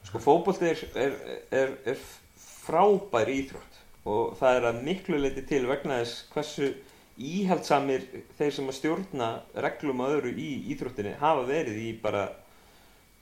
[0.08, 1.16] Sko fótbolti er, er,
[1.52, 2.02] er, er
[2.40, 6.70] frábær íþrótt og það er að miklu leiti til vegna þess hversu
[7.18, 8.04] íhaldsamir
[8.38, 12.28] þeir sem að stjórna reglum að öðru í íþróttinni hafa verið í bara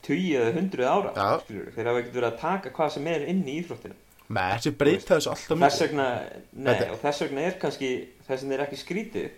[0.06, 1.72] 20 eða 100 ára skilurðu.
[1.74, 3.96] þeir hafa ekkert verið að taka hvað sem er inn í íþróttinu
[4.26, 6.06] Með þessi breyta þessu alltaf þess mikið vegna,
[6.52, 7.90] nei, Þetta- og þess vegna er kannski
[8.26, 9.28] þess vegna er ekki skrítið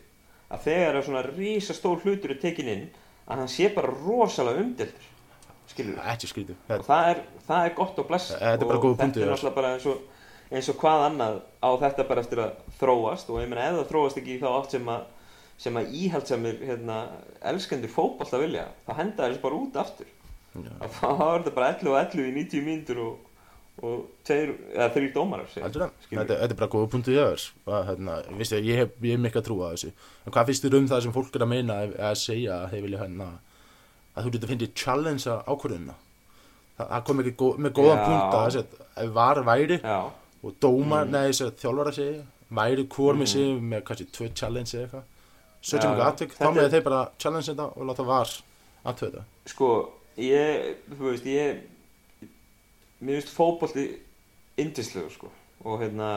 [0.49, 2.87] að þegar að svona rísa stór hlutur er tekin inn
[3.29, 5.11] að hann sé bara rosalega umdeltur
[5.69, 6.57] skilur Ekki skrítið.
[6.79, 9.29] Og það er, það er gott og bless Þetta er bara góður og punktur, þetta
[9.29, 9.99] er náttúrulega bara eins og,
[10.51, 13.29] eins og hvað annað á þetta bara eftir að þróast.
[13.29, 15.07] Og ég meina ef það þróast ekki þá átt sem að
[15.59, 16.97] sem að íhaldsamir hérna,
[17.51, 20.07] elskendur fótbolta vilja þá henda þessu bara út aftur.
[20.55, 23.17] Að þá er þetta bara 11 og 11 í 90 mínútur og,
[23.83, 25.65] og tveir, eða dómarar segir.
[25.69, 26.23] Algjörlega, Skilur.
[26.25, 27.45] þetta, þetta er bara góða punktu í öðurs
[27.89, 28.15] hérna,
[28.67, 29.91] ég hef, hef mikið að trúa þessu
[30.27, 32.71] en hvað finnst þér um það sem fólk er að meina að, að segja að
[32.73, 33.29] þeir vilja hérna
[34.17, 35.95] að þú getur fyndið challenge að ákvörðuna
[36.79, 38.07] það, það kom ekki góð, með góðan Já.
[38.09, 39.99] punkt að að ef var væri Já,
[40.43, 41.13] og dómar, Mm.
[41.29, 42.27] þessi þjálfar að segja
[42.59, 43.33] væri hvort með Mhm.
[43.33, 45.03] sig með kannski tvö challenge eða eitthvað
[45.63, 48.29] sötjum Já, ekki atvik, þá með þeir bara challenge þetta og láta var
[49.13, 49.23] þetta.
[49.47, 49.71] Sko,
[50.17, 51.61] ég, þú veist, ég
[53.01, 53.85] Mér finnst fótbolti
[54.59, 55.31] indislegur, sko
[55.65, 56.09] og hérna,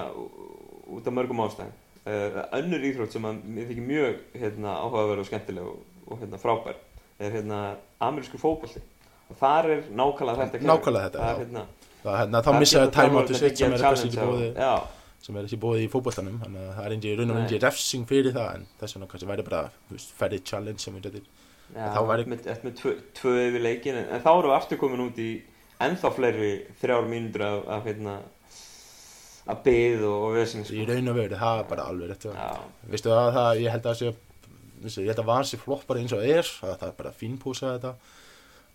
[0.91, 1.73] út af mörgum ástæðum.
[2.01, 6.39] Uh, önnur íþrótt sem að mér þykir mjög hérna, áhugaverð og skemmtileg og, og hérna,
[6.41, 6.79] frábær
[7.21, 7.59] er hérna
[8.01, 8.81] amerísku fótbolti.
[9.31, 10.65] Og þar er nákvæmlega þetta.
[10.69, 11.43] Nákvæmlega þetta, það já.
[11.43, 11.65] hérna,
[12.01, 14.87] Það, hérna, þá outu þjálfararnir sitt sem er kannski ekki challenge bóði
[15.21, 18.07] sem er ekki bóði í fótboltanum þannig að það er ekki raun og myndi refsing
[18.09, 19.59] fyrir það en þess vegna kannski væri bara
[20.17, 21.27] færri challenge sem við getur
[21.75, 25.21] Já, Þá væri- eftir með tvö, yfir leikin en, þá erum við aftur komin út
[25.21, 25.29] í
[25.87, 28.15] ennþá fleiri þrjár mínútur af, af hérna
[29.51, 30.87] að byð og, og vesinn í sko.
[30.91, 32.27] raun og veru, það er bara alveg rétt
[32.91, 34.11] veistu það, það, ég held að sé
[35.01, 37.91] ég held að var sér floppar eins og er að það er bara fínpúsa þetta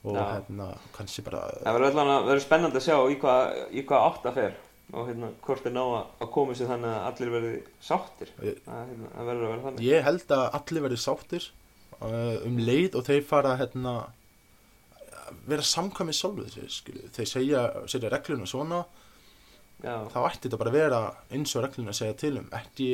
[0.06, 0.22] og Já.
[0.36, 4.04] hérna, kannski bara það verður allan að verður spennandi að sjá í hvað, í hvað
[4.10, 4.58] átt að fer
[4.94, 7.54] og hérna hvort er ná að, að koma sér þannig að allir verði
[7.88, 11.48] sáttir Ég- það, hérna, það verður að vera þannig ég held að allir verði sáttir
[11.96, 13.96] uh, um leið og þeir fara hérna
[15.50, 18.84] vera samkvæmið sjálfu þeir, segja, segja regluna svona
[19.84, 20.98] Já, þá ætti þetta bara að vera
[21.36, 22.46] eins og regluna segja til um.
[22.56, 22.88] Ekki,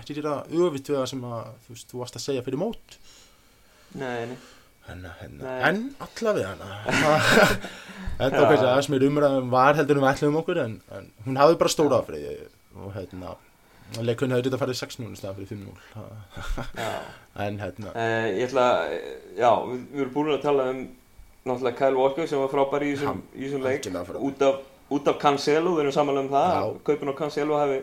[0.00, 2.96] ekki gera öfitt við það sem að þú, veist, þú varst að segja fyrir mót.
[4.00, 4.38] Nei, nei.
[4.84, 5.44] Henna, henna.
[5.44, 5.60] Nei.
[5.68, 6.54] En allavega
[8.18, 11.56] Þetta var kannski aðeins mér umræðum var heldur um ætlum okkur en, en hún hafði
[11.62, 12.34] bara stóra afriði
[12.76, 13.32] og hérna
[14.04, 16.90] leikun hefði þetta farið 6-0 í staðan fyrir 5-0 Já,
[17.46, 17.94] en hérna.
[17.94, 18.66] Uh, ég ætla
[19.38, 20.84] já, við, við erum búin að tala um
[21.44, 23.22] náttúrulega Kyle Walker sem var frábær í þessum,
[23.64, 23.84] leik.
[24.28, 24.60] út af,
[24.96, 26.50] út af Cancelo, við erum samanlega um það.
[26.60, 27.80] Að kaupin á Cancelo hafi,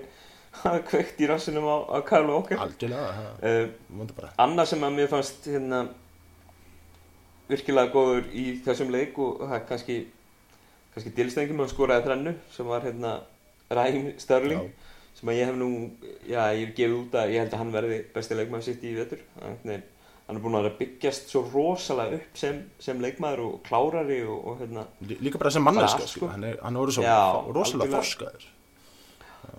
[0.64, 2.58] hafi kveikt í rassinum á, á Kyle Walker.
[3.42, 3.68] Uh,
[4.46, 5.84] annað sem að mér fannst hérna,
[7.52, 10.00] virkilega góður í þessum leik og það er kannski
[10.92, 13.14] kannski dilstengum að skoraði þrennu sem var hérna
[13.72, 14.90] Raheem Sterling Já.
[15.20, 15.70] sem að ég hef nú
[16.28, 18.92] já, ég hef gefið út að ég held að hann verði besti leikmaður sitt í
[18.98, 19.22] vetur.
[19.40, 19.84] Hann,
[20.32, 24.62] hann er búin að byggjast svo rosalega upp sem, sem leikmaður og klárari og, og
[24.64, 26.30] hérna Lí- líka bara sem manneska sko.
[26.32, 27.18] hann er, hann orðið svo Já,
[27.58, 28.46] rosalega þorskaður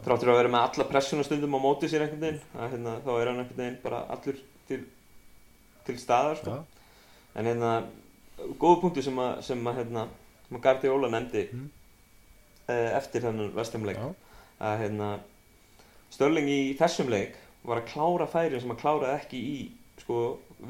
[0.07, 3.11] þráttur að vera með alla pressuna stundum á móti sér einhvern veginn að, hérna, þá
[3.19, 4.39] er hann einhvern veginn bara allur
[4.71, 4.81] til,
[5.87, 6.55] til staðar sko.
[7.37, 7.73] En hérna
[8.63, 10.07] góðu punktu sem að, sem að, hérna,
[10.65, 11.69] Gardi Óla nefndi Mm.
[12.73, 14.09] eftir þennan vestamleik Já.
[14.63, 15.09] að hérna
[16.15, 17.35] Störling í þessum leik
[17.67, 19.57] var að klára færin sem að kláraði ekki í
[20.01, 20.19] sko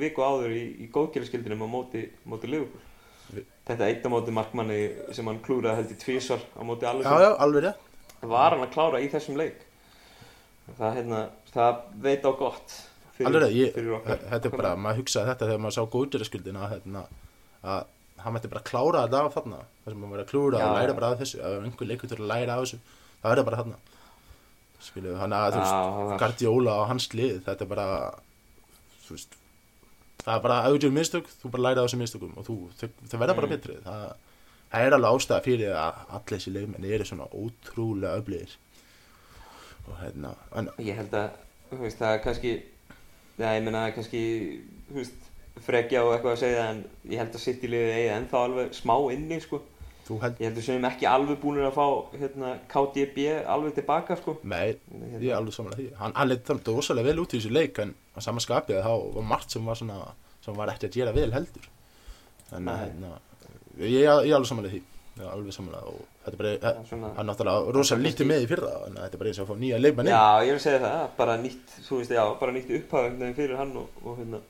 [0.01, 2.83] viku áður í, í góðgerðarskildinum á móti, móti Liverpool.
[3.67, 4.79] Þetta eitt á móti markmanni
[5.15, 7.91] sem hann klúraði held í tvísvar á móti alveg já, já, alveg rétt.
[8.33, 9.63] Var hann að klára í þessum leik.
[10.79, 11.21] Það, hérna,
[11.53, 12.77] það veit á gott
[13.23, 16.69] alveg rétt, ég, fyrir okkar þetta er bara, maður hugsaði þetta þegar maður sá góðdýraskuldina
[16.73, 17.03] hérna,
[17.63, 17.83] að
[18.23, 20.77] hann mætti bara klára þetta af þarna þar sem maður verið að klúra Já, og
[20.79, 22.81] læra bara af þessu ef einhver leikur til að læra af þessu.
[23.23, 23.79] Það er það bara þarna.
[24.83, 27.87] Skilu, hann að þú Já, veist Guardiola og hans lið, þetta er bara
[29.07, 29.39] þú veist
[30.23, 33.19] það er bara að auðvitað mistök, þú bara læra af þessum mistökum og þú, þau
[33.19, 33.55] verða bara Mm.
[33.57, 34.05] betri það,
[34.73, 38.55] það er alveg ástæða fyrir að allir þessi leikmenn eru svona ótrúlega öflýðir
[39.89, 41.31] og hérna en, ég held að
[41.73, 42.53] þú veist, það er kannski
[43.39, 44.23] já, ég meina kannski
[44.91, 45.29] þú veist,
[45.67, 48.73] frekja og eitthvað að segja en ég held að sitt í liðið eigi ennþá alveg
[48.79, 49.61] smá inni sko.
[50.09, 51.87] Held, ég held að sem ekki alveg búinir að fá
[52.19, 54.37] hérna, KDB alveg tilbaka sko.
[54.45, 55.97] með Hérna, Ég er alveg samanlega.
[55.99, 58.93] Hann, hann leitt þannig rosalega vel út í þessu leik en á sama skapið þá
[59.15, 60.01] var margt sem var svona
[60.43, 61.69] sem var ekki að gera vel heldur.
[62.53, 62.75] Að Nei.
[62.83, 63.13] hérna,
[63.79, 64.83] ég, er alveg samanlega því.
[65.21, 68.43] Er alveg samanlega og þetta er bara, Það er svona- hann náttúrulega rosalega lítið með
[68.43, 70.13] í fyrra en þetta er bara eins og að fá nýja leikmenn inn.
[70.13, 73.77] Já, ég vil segja það, bara nýtt, þú veist, já, bara nýtt upphæðum fyrir hann
[73.77, 74.41] og, og hérna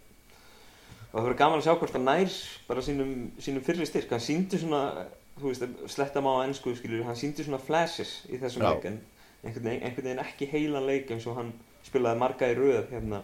[1.13, 2.37] og það verður gaman að sjá hvort hann nær
[2.69, 3.11] bara sínum,
[3.43, 4.83] sínum fyrri styrk, hann síndi svona
[5.41, 8.99] þú veist, sletta má á ennsku skilur, hann síndi svona flashes í þessum leik en
[9.43, 11.53] einhvern veginn, einhvern veginn ekki heilan leik eins og hann
[11.87, 13.23] spilaði marga í röð hérna,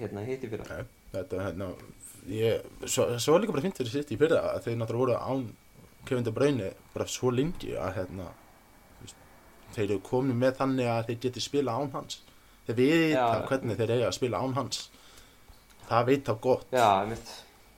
[0.00, 1.70] hérna hitti fyrir Nei, Þetta, hérna,
[2.28, 5.46] ég, svo, svo líka bara fint fyrir sitt í fyrra að þeir náttúrulega voru án
[6.06, 8.28] Kevin De Bruyne bara svo lengi að hérna,
[9.74, 12.20] þeir eru komin með þannig að þeir geti spila án hans.
[12.66, 13.24] Þeir vita Já.
[13.48, 14.84] hvernig þeir eiga að spila án hans.
[15.86, 16.70] Það veit þá gott.
[16.74, 17.34] Já, mitt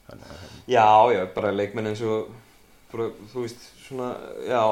[0.09, 2.31] Þannig að, hérna, Já, já, bara leikmenn eins og
[2.93, 4.09] bara, þú veist, svona,
[4.49, 4.63] já,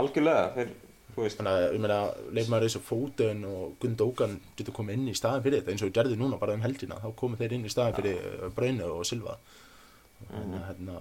[0.00, 0.70] algjörlega þeir,
[1.14, 1.98] þú veist, Þannig að, ég meina,
[2.38, 5.90] leifmaður eins og Fóten og Gundókan getur komið inn í staðin fyrir þetta eins og
[5.90, 8.90] við gerði núna bara um helgina, þá komu þeir inn í staðin fyrir uh, Braunu
[8.98, 9.36] og Silva.
[10.30, 10.98] Þannig að, hérna,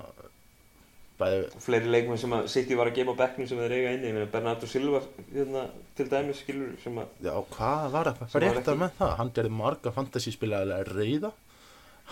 [1.20, 4.08] bæði, fleiri leikmenn sem að City var að gefa á bekknum sem þeir eiga inni,
[4.08, 5.02] ég meina Bernardo Silva
[5.34, 5.66] hérna,
[5.98, 9.12] til dæmis skilur sem að já, hvað var að var frétta ekki- með það?
[9.20, 11.32] Hann gerði marga fantasyspilaðilega reyða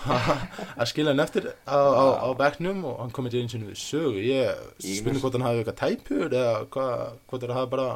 [0.06, 3.80] að skila hann eftir á, á, á bekknum og hann komið til eins og við
[3.82, 4.22] sögu.
[4.22, 4.52] Ég
[4.84, 7.88] Ég spurning mest- hvort hann hafi eitthvað tæpur eða hvort það hafi bara,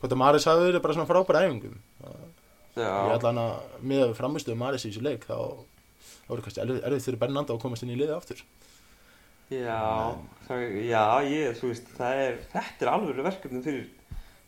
[0.00, 1.76] hvort að Maris hafi verið bara svona frábæra æfingum.
[2.80, 5.36] ég ætla hann að með að framistuðu Maris í þessu leik þá
[6.30, 8.40] voru kannski erfið, fyrir Bernanda að komast inn í liði aftur
[9.50, 10.14] já,
[10.46, 13.88] það, já, ég, þú veist, það er, þetta er alveg verkefni fyrir,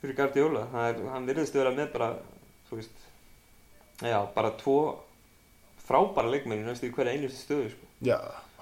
[0.01, 0.15] fyrir.
[0.23, 2.11] Það er, hann virðist vera með bara,
[2.71, 3.09] þú veist,
[4.07, 4.77] já, bara tvo
[5.88, 7.88] frábæra leikmenn í hverja einustu stöðu, sko.
[8.07, 8.18] já,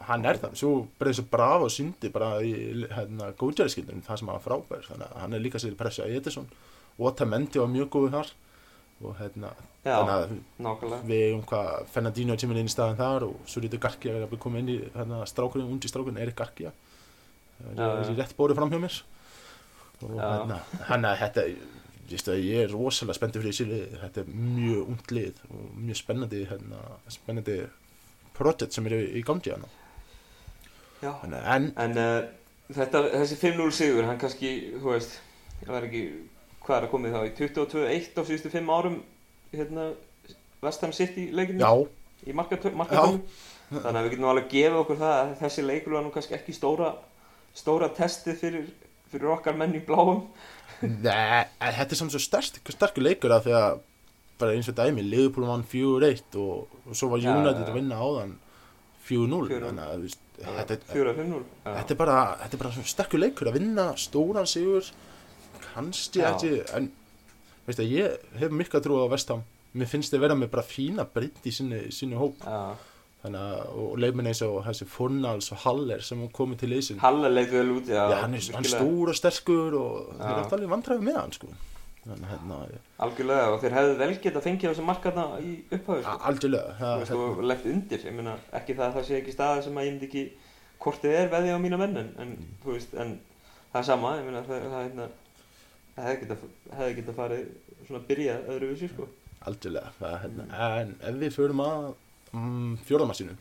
[0.09, 0.59] hann er það.
[0.61, 2.53] Svo bara eins og Bravo syndi bara í
[2.91, 4.87] hérna, góðjæriskildunum það sem hann var frábær.
[4.89, 6.49] Þannig að hann er líka sér pressa í Edison
[7.01, 8.33] og Tamendi var mjög góður þar.
[9.01, 11.07] Og hérna Já, þannig að nákvæmlega.
[11.09, 14.35] við um hvað Fernandinho kemur inn í staðan þar og svo lítið Garkia er að
[14.43, 16.75] koma inn í hérna, strákurinn, undi strákurinn, Erik Garkia
[17.61, 18.99] það er rétt bórið fram hjá mér.
[20.01, 21.45] Og hérna, hann að þetta
[22.17, 25.99] ég, að er rosalega spenntið fyrir þessi lið þetta er mjög ungt lið og mjög
[26.01, 26.81] spennandi hérna,
[27.13, 27.57] spennandi
[28.37, 29.69] projekt sem er í, gangi hérna.
[31.03, 31.13] Já.
[31.25, 32.29] Að- en En uh,
[32.75, 35.17] þetta, þessi 5-0 sigur, hann kannski, þú veist,
[35.65, 36.03] það var ekki,
[36.65, 38.99] hvað er að komið þá, í 22-1 á síðustu 5 árum,
[39.55, 39.87] hérna,
[40.61, 41.73] West Ham City leikinu já,
[42.29, 42.85] í markatöfum.
[43.71, 46.53] Þannig að við getum alveg gefið okkur það að þessi leikur var nú kannski ekki
[46.57, 46.89] stóra,
[47.55, 48.65] stóra testið fyrir,
[49.13, 50.25] fyrir okkar menn í bláum.
[50.83, 53.81] Nei, þetta er samt svo sterk, sterkur leikur að því að
[54.41, 58.31] bara eins og dæmi, Liverpool vann 4-1 og, og svo var United að vinna áðan
[59.05, 59.61] 4-0 4-0.
[59.67, 61.43] þannig að þú veist, þetta, er- 4-5-0.
[61.67, 62.17] þetta er bara
[62.63, 64.89] bara sterkur leikur að vinna stóran sigur
[65.75, 66.89] kannski ekki en
[67.67, 69.43] veist að ég hef mikla trú á Vestham
[69.77, 72.73] mér finnst þið vera með bara fína breytt í sinni, sinni hóp Já.
[73.21, 77.29] Þannig að og leifminn eins og þessi Fornals og Haller sem komið til leysin Halle
[77.33, 78.01] leit vel út, já.
[78.09, 80.31] Já, hann er, hann er stór og sterkur og þeir Já.
[80.31, 81.51] eru alltaf alveg vandræði með hann sko.
[82.01, 82.59] þannig að hérna,
[83.05, 86.15] Algjörlega, og þeir hefðu vel getað fengið þessi markaðna í upphæðu, sko.
[86.31, 89.19] algjörlega Þú það, veist, hérna, og legt undir, ég meina, ekki það að það sé
[89.21, 90.25] ekki staði sem að ég myndi ekki
[90.81, 92.33] hvort þið er veði á mína menn, en, en
[92.65, 93.13] þú veist, en
[93.75, 95.09] það er sama, ég meina, það, það, hérna,
[95.99, 96.39] það hefði
[96.79, 97.45] hefði getað farið
[97.85, 99.11] svona að byrja öðru vissi, sko.
[99.51, 100.49] algjörlega það, hérna,
[100.81, 101.91] en ef við förum að
[102.33, 103.37] mm, fjórðamassinu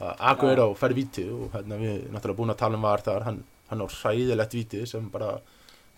[0.00, 3.82] Aguero fær víti og hérna, við náttúrulega búin að tala um var þar hann, hann
[3.84, 5.34] á hræðilegt víti sem bara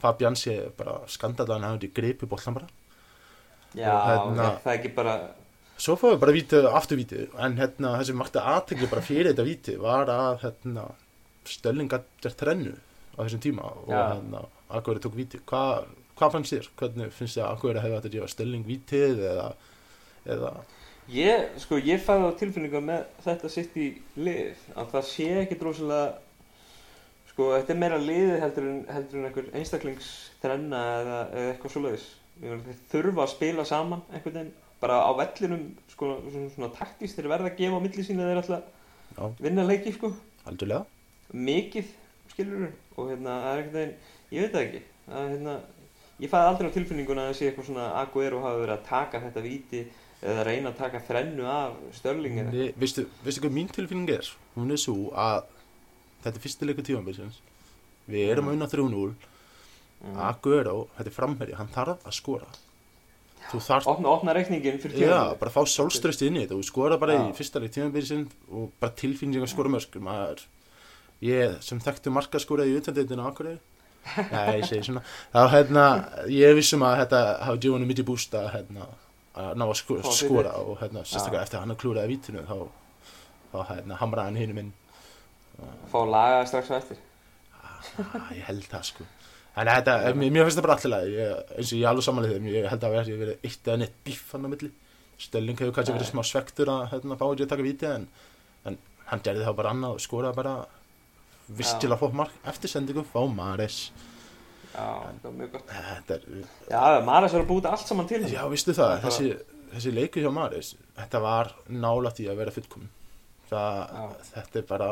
[0.03, 2.67] Fabian sé bara skandallan hann hefði gripi boltan bara
[3.79, 5.15] Já, hérna- er það ekki bara,
[5.79, 9.47] svo við bara víti aftur víti en hérna það sem makti aðtekli bara fyrir þetta
[9.47, 10.89] víti var að hérna
[11.47, 12.75] Stölling gætt þrennu
[13.19, 14.03] á þessum tíma og Já.
[14.13, 15.85] hérna Aguero tók Hva,
[16.19, 16.69] hvað fannst þér?
[16.79, 19.49] Hvernig finnst þér að Aguero hefði að gefa Stölling vítið eða,
[20.27, 20.53] eða
[21.11, 25.59] ég, sko, ég fæði á tilfinningu með þetta sitt í lið, að það sé ekki
[25.61, 26.07] dróðslega,
[27.33, 32.09] sko, þetta er meira liðið heldur en, heldur en einhver einstaklingsþrenna eða, eða eitthvað svoleiðis.
[32.43, 37.31] Þeir þurfa að spila saman einhvern veginn, bara á vellinum, sko, svona, svona taktist, þeir
[37.35, 38.65] verða að gefa á milli sína þeir alltaf
[39.13, 39.25] Já.
[39.43, 40.15] vinna leiki, sko,
[40.49, 40.87] algjörlega
[41.33, 41.93] mikið,
[42.33, 43.95] skilur og hérna, það er einhvern veginn,
[44.33, 45.55] ég veit það ekki, að hérna,
[46.23, 49.23] ég fæði aldrei á tilfinninguna að það sé eitthvað svona Aguero hafi verið að taka
[49.23, 49.83] þetta víti
[50.23, 52.53] eða reyna að taka þrennu af Störling eða?
[52.55, 54.31] Nei, veistu, veistu hvað mín tilfinning er?
[54.57, 55.45] Hún er svo að
[56.23, 57.41] þetta er fyrsti leikur tímanbilsins
[58.13, 59.31] við erum að vinna 3-0
[60.03, 60.19] Mm.
[60.19, 62.49] Aguero, þetta er framherji, hann þarf að skora.
[63.53, 66.59] Þú þarf opna, opna reikningin fyrir Já, tíma bara fá sjálfströsti inn í þetta.
[66.59, 67.23] Og skora bara Já.
[67.29, 70.43] í fyrsta leik tímanbilsin og bara tilfinning að skora mörg maður,
[71.23, 73.61] ég sem þekktu markaskora í utandendinu á Akureyri.
[74.35, 75.05] Nei, ég segi svona.
[75.31, 75.87] Þá hérna,
[76.35, 78.89] ég vissum að þetta hafa djóðan mikið búst að hérna,
[79.39, 81.47] að ná að sko, skora og hérna, sérstaklega Já.
[81.47, 82.59] eftir að hann að klúraði vítinu þá,
[83.53, 84.71] þá hérna, hamraði hann hinum inn.
[85.93, 87.01] Fá laga strax á eftir.
[87.63, 89.09] Ah, ég held það sko.
[89.53, 92.39] En þetta, mér, mér finnst það bara alltaf ég, eins og ég er alveg samanlega
[92.39, 94.71] þeim ég held að það verið eitt eða neitt bíff hann á milli.
[95.23, 98.07] Stölling hefur kannski verið smá svektur að hérna, fá ekki að taka víti en,
[98.69, 98.79] en
[99.11, 100.55] hann gerði þá bara annað og skoraði bara
[101.53, 103.85] vistilega fótt mark eftir sendingu fá Mares
[105.69, 106.25] þetta er,
[106.71, 109.31] já, Maras var að búta allt saman til já vistu það Það þessi,
[109.75, 112.91] þessi leikur hjá Mares þetta var nálægt í að vera fullkomin
[113.53, 114.91] þetta er bara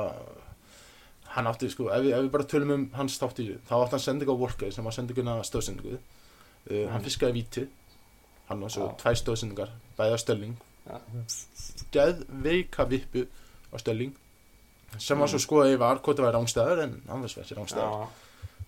[1.35, 3.75] hann átti sko, ef við, ef við bara tölum um hans þátt í þessu, þá
[3.79, 6.01] átti hann sendingu á Walker sem var sendinguna stóðsendingu.
[6.67, 7.67] Uh, hann fiskaði víti.
[8.51, 8.95] Hann var svo Já.
[8.99, 10.57] tvær stóðsendingar bæði á Stölling
[10.89, 10.97] Já.
[11.95, 13.29] geð veika vippu
[13.71, 14.17] á Stölling
[14.99, 17.93] sem var svo skoðið í var hvort það væri rángstæður en hann var sversið rángstæður
[17.95, 18.09] já,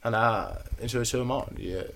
[0.02, 1.94] þannig að eins og við sögum á hann ég,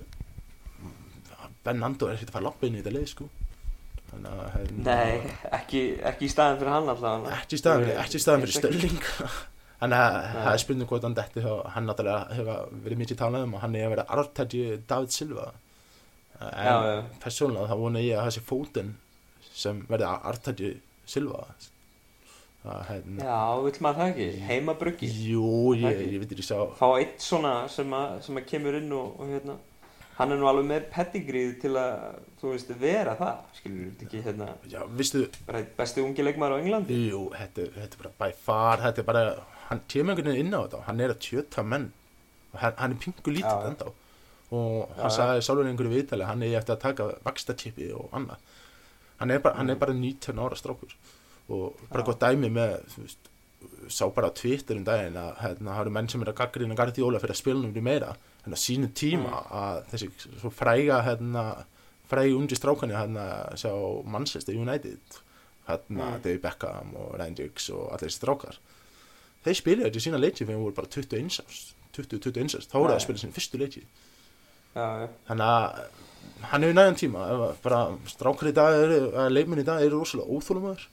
[1.67, 3.27] Ben Nando er ekkert að fara lappa inn í þetta leið sko.
[4.07, 8.19] Þannig að hérna, nei, ekki, ekki í staðin fyrir hann alltaf ekki í fyrir, ekki
[8.19, 9.01] í staðan fyrir Stölling
[9.81, 11.43] þannig að það er spurning hvort hann detti
[11.75, 15.49] hann náttúrulega hefur verið mikið talað um og hann er að vera artætti David Silva.
[16.47, 18.95] En persónulega þá vona ég að þessi fótinn
[19.51, 20.73] sem verði artætti
[21.09, 21.49] Silva.
[21.51, 21.73] það
[22.89, 23.25] hérna.
[23.27, 25.09] Já, vill maður það ekki, heimabruggi?
[25.31, 28.93] Jú, ég, ég veit ekki sjá fá eitt svona sem að, sem að kemur inn
[28.97, 29.57] og, og hérna
[30.17, 32.07] hann er nú alveg með pedigrið til að,
[32.41, 35.27] þú veist, vera það skilur þú ekki hérna Já, vistu,
[35.77, 36.97] besti ungi leikmaður á Englandi?
[37.11, 39.25] Jú, þetta, er- þetta er bara by far, þetta er bara,
[39.69, 41.91] hann kemur einhvern veginn inn á þetta, hann er að tjöta menn.
[42.55, 43.93] Og hann, hann er pingu lítið ennþá.
[44.57, 48.41] Og hann Já, sagði í einhverju viðtali, hann er eftir að taka vakstachipi og annað.
[49.21, 50.93] Hann er bara, hann er bara 19 ára strákur
[51.49, 52.07] og bara Já.
[52.11, 53.31] gott dæmi með, veist
[53.89, 56.75] sá bara á Twitter um daginn að hérna, það eru menn sem er að gaggrina
[56.79, 58.17] Guardiola fyrir að spila um því meira.
[58.47, 59.53] En á sínum tíma Mm.
[59.53, 61.65] að þessi fræga hérna,
[62.11, 63.73] frægi ungi strákani hérna sjá
[64.05, 64.99] Manchester United
[65.69, 66.23] hérna Mm.
[66.23, 68.59] David Beckham og Ryan Giggs og allir þessi strákar.
[69.45, 72.91] Þeir spilaði þetta í sína leiki fyrir voru bara 21 árs 20-21 árs, þá voru
[72.93, 73.83] það að spila sín fyrstu leiki.
[74.77, 75.89] Já, þannig að
[76.51, 77.21] hann hefur næðan tíma.
[77.31, 80.87] Að bara strákar í dag eru, að leikmenn í dag eru rosalega óþólumöður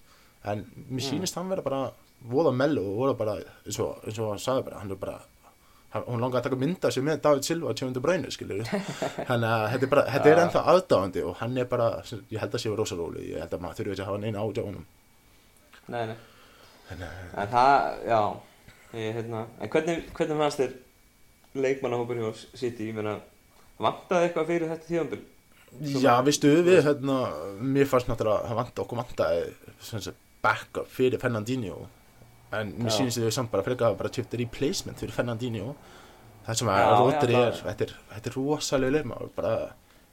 [0.46, 1.06] en mér Mm.
[1.10, 1.92] sýnist hann vera bara
[2.30, 5.20] voða mellu og voða bara eins og, eins og hann sagði bara, hann er bara
[5.94, 8.64] hún langaði að taka mynda sig með David Silva og Tjóndur Brænu, skilur
[9.30, 11.90] þannig að þetta er bara, þetta er ennþá aðdáðandi og hann er bara,
[12.32, 14.42] ég held að sé rosalega róli ég held að maður þurfi ekki að hafa neina
[14.42, 14.86] ágjá honum.
[15.94, 16.16] Nei, nei.
[16.94, 17.04] Að
[17.44, 17.76] en það,
[18.10, 18.20] já
[18.94, 20.74] ég, hérna, en hvernig, hvernig fannst þér
[21.68, 23.20] leikmannahópur hjá City, ég meina
[23.84, 25.22] vantaði eitthvað fyrir þetta tíðanbíl
[26.04, 27.16] Já, veistu, við, hérna,
[27.62, 29.46] mér fannst náttúrulega, það vant okkur vantaði,
[29.82, 30.04] sem
[30.44, 31.86] backup fyrir Fernandinho,
[32.54, 35.74] en mér sýnist þau samt bara frekar að bara kjöpta replacement fyrir Fernandinho,
[36.46, 39.54] það sem að Rodri er, þetta er, þetta er rosalega leima, bara,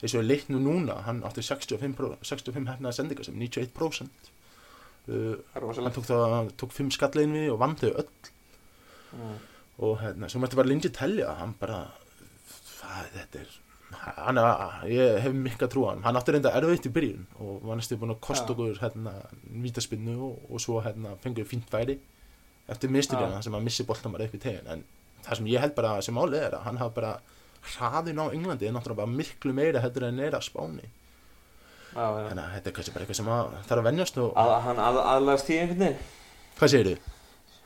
[0.01, 4.31] eins og leiknum núna, hann átti 65, pro- 65 hefnaða sendingar sem 91%,
[5.11, 8.31] uh, hann tók það, tók 5 skallegin við og vann þau öll,
[9.17, 9.35] mm.
[9.83, 11.83] og hérna, svo mætti bara lengi telja hann bara
[12.79, 13.60] það, þetta er
[14.01, 14.39] hann
[14.89, 17.97] ég hef mikka trú á hann hann átti reynda erfitt í byrjun og var næstu
[17.99, 19.13] búin að kosta okkur hérna
[19.65, 21.99] vítaspinnu og, og svo hérna fengið fínt færi
[22.71, 24.83] eftir misturina sem að missi boltan bara upp í tegin en
[25.25, 27.13] það sem ég held bara sem álið er að hann hafa bara
[27.75, 30.87] hraðin á Englandi er náttúrulega bara miklu meira heldur en er að spáni.
[31.91, 32.27] Já, já.
[32.29, 34.77] þannig að þetta er kannski bara eitthvað sem að þarf að venjast og Að, hann
[34.79, 36.05] að, aðlagast því einhvern veginn?
[36.59, 37.09] Hvað segir þið?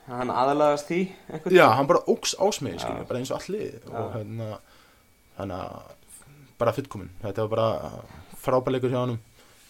[0.06, 0.98] hann aðlagast því
[1.30, 2.02] einhvern Já, hann bara
[2.74, 2.82] Já.
[2.82, 4.48] skilja, bara eins og allir og hérna,
[5.38, 5.94] þannig að
[6.58, 9.20] bara fullkomin, þetta var bara frábærleikur hjá honum.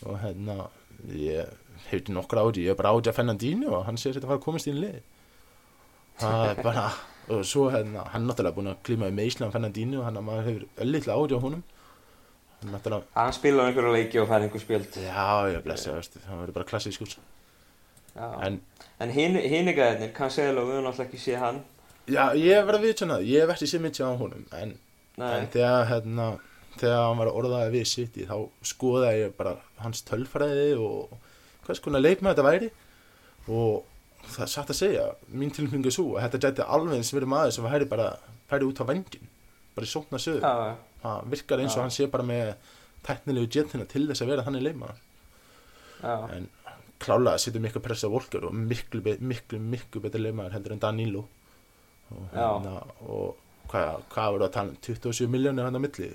[0.07, 0.69] Og hérna,
[1.17, 1.53] ég
[1.91, 4.47] hefði nokkur áti, ég er bara áti að Fernandinho og hann þetta að fara að
[4.47, 5.05] komast í einn lið
[6.21, 6.87] það er bara
[7.35, 10.67] og svo hérna, hann náttúrulega búin að klíma í meislega Fernandinho, hann að maður hefur
[10.85, 11.63] öllitlega áti á honum.
[12.61, 14.99] Hann náttúrulega, hann spilar einhverju leiki og fær einhver spjöld.
[15.03, 18.29] Já, ég blessa, það verður bara klassísk úr já.
[18.47, 18.61] en
[19.03, 21.63] en hinn hinn gæðinir, Cancelo, við höfum náttúrulega ekki séð hann.
[22.07, 24.77] Já, ég verður að viðtjána það, ég hef ekki sér mikið á honum en
[25.17, 26.31] en þegar hérna
[26.81, 28.37] þegar hann var orðaði við City þá
[28.73, 31.15] skoðaði ég bara hans tölfræði og
[31.67, 32.71] hvers konar leikmaður þetta væri.
[33.47, 33.85] Og
[34.35, 37.55] það satt að segja mín tilfengu er svo að þetta gæti alveg eins verið maður
[37.57, 38.11] sem væri bara
[38.51, 39.31] færi út á vengin
[39.77, 40.43] bara í sókna sögur
[41.03, 41.85] það virkar eins og Já.
[41.85, 42.53] hann sé bara með
[43.07, 45.03] teknilegu jetina til þess að vera þannig leikmaður.
[46.03, 46.15] Já.
[46.37, 46.49] en
[47.01, 51.27] klálega setur miklu press á Volker og miklu, miklu, miklu betur leikmaður heldur en Danilo.
[52.11, 53.37] Og, hérna, og
[53.71, 54.81] hvað, hvað voru að tala um?
[54.87, 56.11] 27 miljónir hann á milli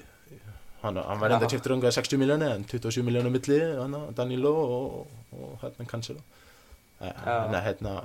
[0.83, 4.53] hann, hann var enda kiptur unga 60 miljónir en 27 miljónir á milli hann, Danilo
[4.61, 6.21] og, og hérna Cancelo.
[7.01, 7.13] Já.
[7.25, 7.95] hann er hérna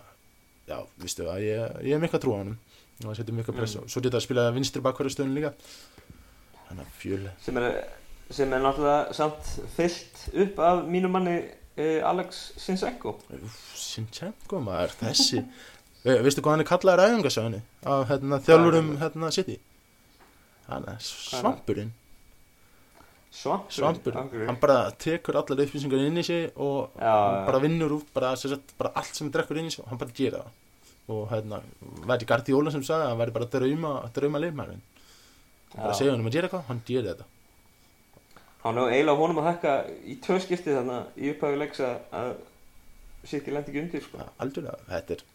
[0.68, 2.56] já, vistu að ég, ég er miklu að trúa honum.
[3.04, 3.88] Og það setur miklu press á Mm.
[3.92, 5.50] svo geta að spila vinstri bakkværi stöðun líka.
[6.68, 7.84] Hann er fjöl sem er
[8.30, 11.36] sem er náttúrulega samt fyllt upp af mínu manni
[11.76, 13.12] eh, Alex Sinsenko
[13.76, 15.44] Sinchenko maður, þessi.
[16.06, 19.58] Ve- veistu hvað hann er kallaður æfingasöðunni af hérna, þjálfurum hérna, City.
[20.68, 21.92] Hann er svampurinn
[23.36, 27.92] Svampur svampurinn, hann bara tekur allar upplýsingar inn í sig og Já, hann bara vinnur
[27.98, 30.40] út bara, sagt, bara allt sem hann drekkur inn í sig og hann bara gera
[30.46, 30.62] það.
[31.12, 31.60] Og hérna,
[32.08, 34.84] væri Guardiola sem sagði að hann væri bara drauma, drauma leifmærin
[35.76, 37.26] bara segja hann um að gera eitthvað, hann gera þetta.
[38.64, 39.74] Hann er eiginlega honum að þekka
[40.10, 42.30] í tvö skipti þannig í upphæfi leiks að, að
[43.26, 44.22] í lendi ekki undir sko.
[44.22, 45.26] Ja, algjörlega, þetta er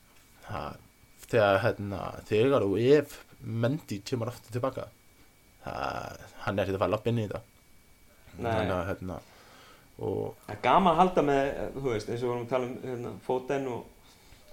[0.47, 0.81] það,
[1.27, 4.83] þegar hérna, þegar og ef Mendy kemur aftur tilbaka
[5.63, 7.41] það, hann er þetta að fara lapp inn í þetta.
[8.37, 9.17] Þannig að, hérna,
[10.01, 12.69] og það er gaman að halda með þú veist, eins og við vorum að tala
[12.69, 13.81] um hérna, fóten og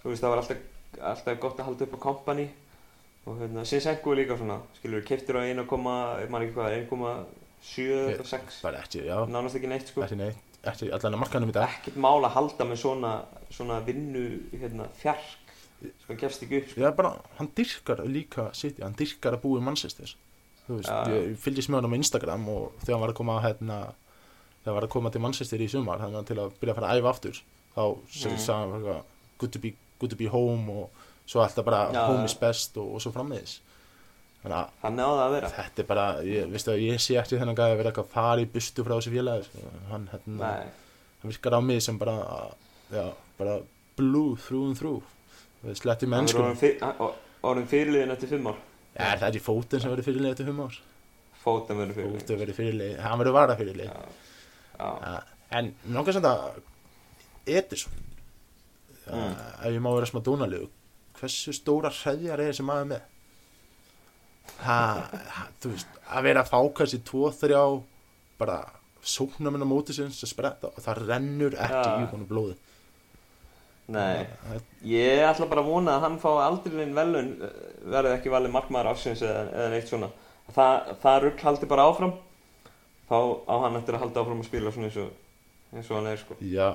[0.02, 0.64] þú veist, það var alltaf,
[1.12, 2.48] alltaf gott að halda upp á kompani
[3.28, 8.28] og hérna, Sinsenko líka svona skilur, keiftur á 1, ég man ekki hvað 1,7 eða
[8.34, 10.04] 6 bara ekki, já, nánast ekki neitt sko.
[10.06, 10.44] Ekki neitt
[11.54, 11.68] dag.
[11.78, 13.12] Ekkert mál að halda með svona,
[13.54, 16.90] svona vinnu hérna, fjark sem hann gefst ekki upp sko.
[16.98, 20.14] Bara, hann dyrkar líka City, hann dyrkar að búa í Manchester
[20.76, 21.14] veist, já.
[21.14, 23.78] ég fylgist með honum á Instagram og þegar hann var að koma hérna,
[24.62, 26.80] þegar hann var að koma til Manchester í sumar þannig að til að byrja að
[26.80, 27.40] fara að æfa aftur
[27.74, 28.42] þá mm.
[28.44, 29.02] Sagði hann
[29.38, 30.90] good to, be, good to be home og
[31.28, 32.30] svo alltaf bara Já, home já.
[32.30, 33.58] is best og, og svo frammiðis
[34.42, 35.00] þannig að Hann
[35.56, 38.84] þetta er bara, ég, veistu ég sé ekki þennan gæði að vera eitthvað í bustu
[38.86, 39.72] frá þessu félagi sko.
[39.90, 40.52] hann, hérna,
[41.22, 42.16] hann virkar á mig sem bara
[42.92, 43.04] já,
[43.38, 43.58] bara
[43.98, 45.02] blue through and through
[45.62, 48.58] hann er mennskum fyr- hann- fyrirliðin eftir fimm ár
[48.98, 50.78] Er það er í fótinn sem verður fyrirlið fimm ár?
[51.44, 53.94] Fótan verður fyrirliðin Fótinn verður fyrirlið, hann verður vara fyrirlið Já,
[54.78, 55.16] já, ja,
[55.60, 56.62] en mér langar samt að
[57.48, 58.04] Edison
[59.08, 59.36] Mm.
[59.64, 60.66] ef ég má vera smá dónalegu
[61.16, 63.06] hversu stóra hreðjar er þessi maður með?
[64.64, 64.76] Ha,
[65.32, 67.62] ha, veist að vera að fá kannski tvo, þrjá
[68.40, 68.58] bara
[69.00, 71.96] sóknar minna móti sinns að spretta og það rennur ekki Já.
[72.04, 72.56] í honum blóði
[73.88, 74.26] nei.
[74.88, 77.30] Ég ætla bara að vona að hann fá aldrei neinn velun
[77.88, 80.10] verði ekki valið markmaður ársins eða, eða neitt svona.
[80.54, 82.14] Það, það rugg haldi bara áfram.
[83.08, 83.18] Þá
[83.48, 85.12] á hann eftir að halda áfram að spila svona eins og,
[85.72, 86.36] eins og hann er sko.
[86.44, 86.68] Já,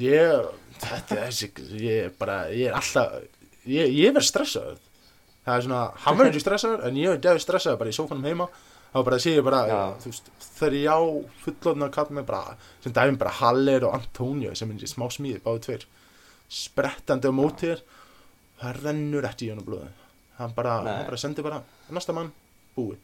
[0.00, 0.48] ég
[0.80, 3.14] þetta er þessi, ég er bara ég er alltaf,
[3.70, 4.82] ég, ég verð stressaður.
[5.46, 8.50] Það er svona, hann verður ekki stressaður en ég er stressaður bara í sófanum heima.
[8.90, 9.80] Þá bara sé ég bara, Já.
[10.02, 11.00] þú veist þegar ég á
[11.44, 15.62] fullotna kall með bara sem dæfum bara Haller og Antonio sem er smá smíði, báði
[15.68, 15.84] tveir
[16.50, 17.82] sprettandi á móti þér.
[18.60, 19.90] Það rennur ekki í hann blóði
[20.40, 22.30] hann bara, hann bara sendir bara næsta mann,
[22.76, 23.00] búið.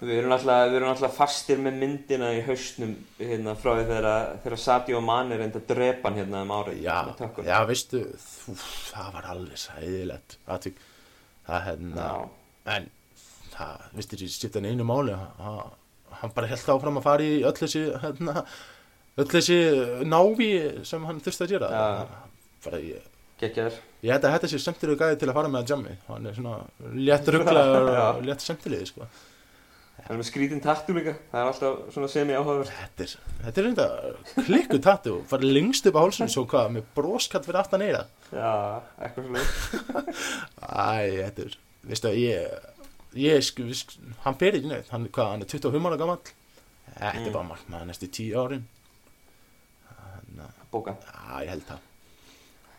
[0.00, 4.08] Við erum alltaf, við erum alltaf fastir með myndina í hausnum hérna, frá því þegar,
[4.44, 6.96] þegar Sadio Mane reyndi að drepa hann hérna um árið já,
[7.44, 8.54] já, veistu þú,
[8.88, 12.08] það var alveg sæðilegt það hérna
[12.76, 12.88] en
[13.52, 15.18] það, veistu ekki, skipta hann einu máli
[16.22, 18.46] hann bara held áfram að fara í öll þessi hérna,
[19.20, 19.56] öll þessi
[20.08, 20.50] návi
[20.88, 22.06] sem hann þurfti að gera Já.
[22.64, 23.08] bara ég
[23.42, 26.56] held að þetta sé semtilegu gæði til að fara með að jammi Hann er svona
[26.94, 29.06] létt rugglaður og létt semtilegi sko.
[30.02, 32.70] Það er með skrítin tattu líka, það er alltaf svona semi áhugaverð.
[32.74, 33.12] Þetta er,
[33.44, 33.86] þetta er reynda
[34.48, 38.00] klikku tattu Fara lengst upp á hálsum svo hvað Með broskatt fyrir aftan eira
[38.32, 38.54] Já,
[38.98, 40.04] eitthvað svona.
[40.62, 41.56] Æ, þetta er,
[41.92, 42.68] veistu að ég
[43.22, 43.66] Ég, sko,
[44.24, 47.32] hann fer ekki neitt Hann, hvað, hann er 25 ára gamall Þetta er Mm.
[47.36, 48.64] bara markmaður næstu 10 árin
[50.40, 50.94] að, Bóka.
[51.04, 51.88] já, ég held það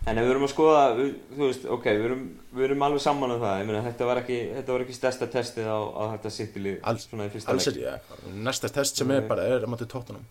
[0.05, 2.99] En ef við erum að skoða, við, þú veist, ok, við erum, við erum alveg
[3.01, 3.53] saman um það.
[3.61, 7.05] Ég meina, þetta var ekki, þetta var ekki stærsta testið á, á þetta sittilið Alls-
[7.07, 7.77] svona í fyrsta Alls leik.
[7.77, 10.25] er ég, næsta test sem er bara er að mátu tóttunum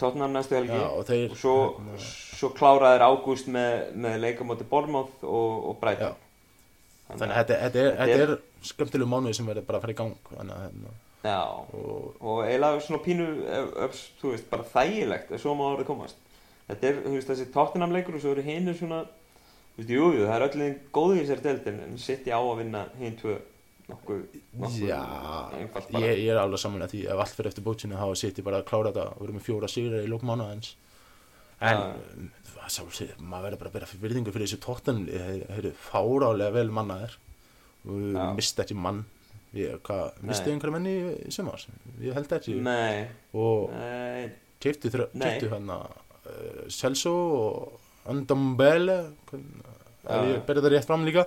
[0.00, 0.72] Tottenham næstu helgi.
[0.74, 1.54] Já, og þeir svo,
[2.40, 6.14] svo kláraðir ágúst með, með leikamóti Bournemouth og, og Brighton.
[7.10, 9.92] Þannig að þetta, þetta, er, Þetta er- er skemmtilegu mánuði sem verður bara að fara
[9.92, 11.38] í gang Þannig að hérna, Já,
[11.76, 15.86] og og eiginlega svona pínu, ef, ef, þú veist, bara þægilegt, ef svo má orðið
[15.92, 16.16] komast.
[16.70, 19.04] Þetta er, þú veist, þessi Tottenham leikur og svo eru hinu svona,
[19.74, 22.60] þú veist, jú, jú, það er öllin góðið í sér deildin, en sitt á að
[22.62, 23.38] vinna hinn tvö
[23.90, 24.20] nokkuð,
[24.62, 25.00] nokkuð Já,
[25.98, 28.46] ég, ég er alveg saman að því ef allt fyrir eftir bótsinu þá sitt ég
[28.46, 30.76] bara að klára þetta og verðum með fjóra sigrar í lók mánuðans
[31.60, 31.88] en Já.
[31.90, 32.28] um,
[32.70, 37.16] sjálfsög, maður verður bara að bera virðingu fyrir þessu tóttanum þeir eru fárálega vel mannaðir.
[37.88, 39.02] Og misti ekki mann.
[39.56, 39.90] Ég,
[40.22, 40.96] misti einhverja menn í,
[41.26, 41.64] í sumar?
[42.04, 42.54] Ég held ekki.
[42.62, 44.30] Nei, og nei,
[44.62, 44.92] keiptu,
[46.30, 48.98] uh, Celso og Andombele
[49.30, 51.26] ef ég berði það rétt fram líka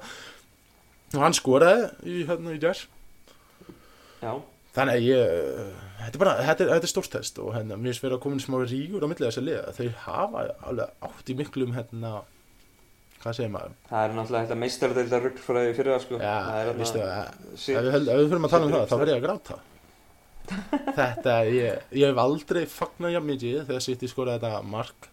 [1.14, 2.80] og hann skoraði í, hérna, í djær
[4.24, 4.34] já,
[4.74, 5.34] Þannig að ég,
[6.00, 8.40] þetta er bara, þetta er, þetta er stórstest og hérna, mér finnst verið að koma
[8.42, 9.74] smá rígur á millið þess að liða.
[9.78, 12.14] Þau hafa alveg átt í miklum, hérna,
[13.22, 13.76] hvað segir maður?
[13.92, 16.22] það er náttúrulega þetta meistaradeildar ruggfræði fyrir það, sko.
[16.24, 16.82] Já, það er að,
[17.54, 19.60] Sitt- ef við, fyrir að tala um það, þá verð ég að gráta.
[21.00, 25.10] Þetta, ég, ég hef aldrei fagnað jafn mikið þegar sitt ég skoraði þetta mark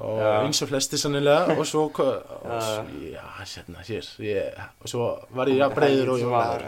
[0.00, 0.30] og Já.
[0.46, 3.24] eins og flesti sannilega og svo, og, Já.
[3.42, 6.64] hérna, hér, ég, og svo var ég jafn breyður og ég var,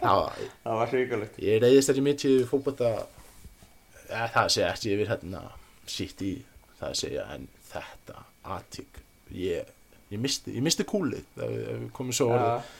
[0.00, 1.38] það var, það hrigalegt.
[1.44, 2.90] Ég reyðist ekki mikið við fótbolta
[4.08, 5.44] ja, það segja ekki yfir hérna
[6.26, 6.32] í
[6.78, 8.24] það segja en þetta
[8.56, 9.00] aðtík
[9.36, 9.70] ég,
[10.12, 12.76] ég misti, misti kúlið við komum svo orðið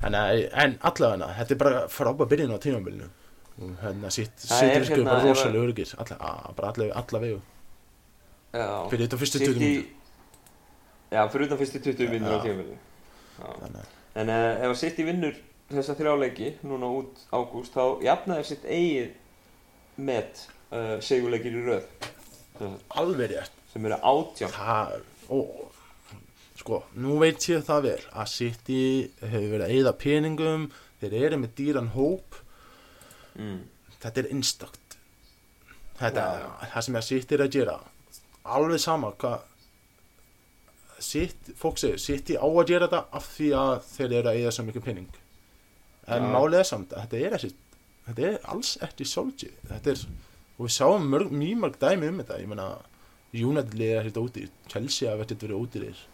[0.00, 3.08] Já, en, eh, en allavega þetta er bara frábæð byrjun á tímambilinu
[3.58, 4.30] og hérna sitt
[4.94, 6.12] hérna, bara að- rosalega örgir að-
[6.58, 7.40] allavega, allavega
[8.90, 9.86] fyrir þetta fyrstu Sitt 20 í- mínútur.
[11.10, 12.46] Já, fyrir utan fyrstu 20 vinnur á að
[14.18, 15.34] En uh, ef að City vinnur
[15.70, 19.10] þessa þrjáleiki núna út ágúst þá jafnaði sitt eigið
[19.98, 21.84] met uh, sigurleikir í röð.
[22.98, 23.50] Alveg rétt.
[23.72, 24.50] Sem eru átján.
[25.30, 25.38] Ó,
[26.58, 28.82] sko, nú veit ég það vel að City
[29.22, 30.68] hefur verið að eyða peningum
[31.00, 32.42] þeir eru með dýran hóp.
[33.38, 33.60] Mm.
[34.02, 34.88] þetta er innstakt
[35.98, 36.48] þetta, Já.
[36.72, 37.76] það sem ég City er að gera.
[38.48, 39.46] Alveg sama hvað
[40.98, 44.54] sitt, fólk segir, City á að gera þetta af því að þeir eru að eyða
[44.56, 45.08] svo mikið pening.
[46.08, 47.50] En málið er samt að þetta er ekki
[48.08, 50.04] þetta er alls ekki solgi þetta er,
[50.56, 52.40] og við sáum mjög mörg dæmi um þetta.
[52.42, 52.68] Ég meina
[53.36, 56.06] United liða þetta úti Chelsea hafa þetta verið þér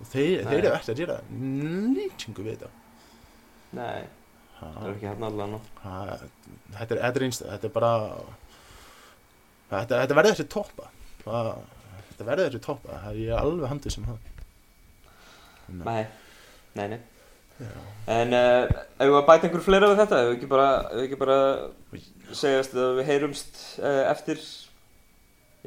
[0.00, 2.70] og þeir, þeir eru eftir að gera nýtingu við þetta.
[3.78, 4.00] Nei,
[4.60, 5.96] ha, það er ekki hérna allan ha,
[6.78, 7.92] þetta er, þetta er einstæð þetta er bara
[9.70, 10.90] þetta, þetta verður þessi toppa.
[11.20, 12.98] Þetta verður þessi toppa.
[13.04, 14.26] Það er ég alveg handið sem það.
[15.70, 16.02] Nei,
[16.74, 17.00] nei, nei
[17.60, 17.76] Já.
[18.08, 18.62] En uh,
[18.96, 21.34] ef við að bæta einhver fleira við þetta, ef við ekki bara, við ekki bara
[22.32, 24.40] segjast að við heyrumst uh, eftir,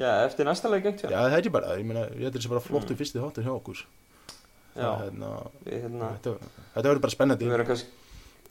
[0.02, 2.64] já, eftir næsta leik Já, það er ekki bara, ég meina, ég þetta er bara
[2.66, 3.00] flottu Mm.
[3.04, 3.84] fyrsti þáttur hjá okkur
[4.74, 6.34] þetta,
[6.74, 7.92] þetta verður bara spennandi við verðum kannski,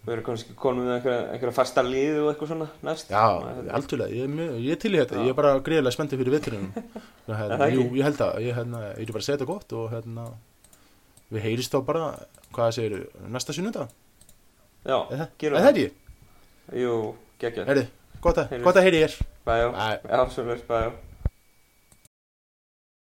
[0.02, 3.10] við verðum kannski konum með einhverja, fasta liði og eitthvað svona næst.
[3.12, 3.74] Já, hérna.
[3.78, 6.36] aldurlega, ég, er ég er til í þetta, ég er bara greiðlega spenntið fyrir
[7.28, 9.76] Er hérna, það Jú, ég held að, ég, hérna, er bara að segja þetta gott
[9.78, 10.26] og hérna,
[11.32, 12.08] við heyrist þá bara,
[12.54, 12.98] hvað segir
[13.30, 13.94] næsta sunnudag?
[14.82, 15.86] Já, Er það gerum er það ekki?
[16.82, 16.96] Jú,
[17.42, 17.70] geggjör.
[17.70, 17.86] Herri,
[18.22, 18.56] gott að,
[18.88, 19.16] heyri ég
[19.46, 19.98] Bæjó, Bye.
[20.06, 20.90] já, svo verður, bæjó.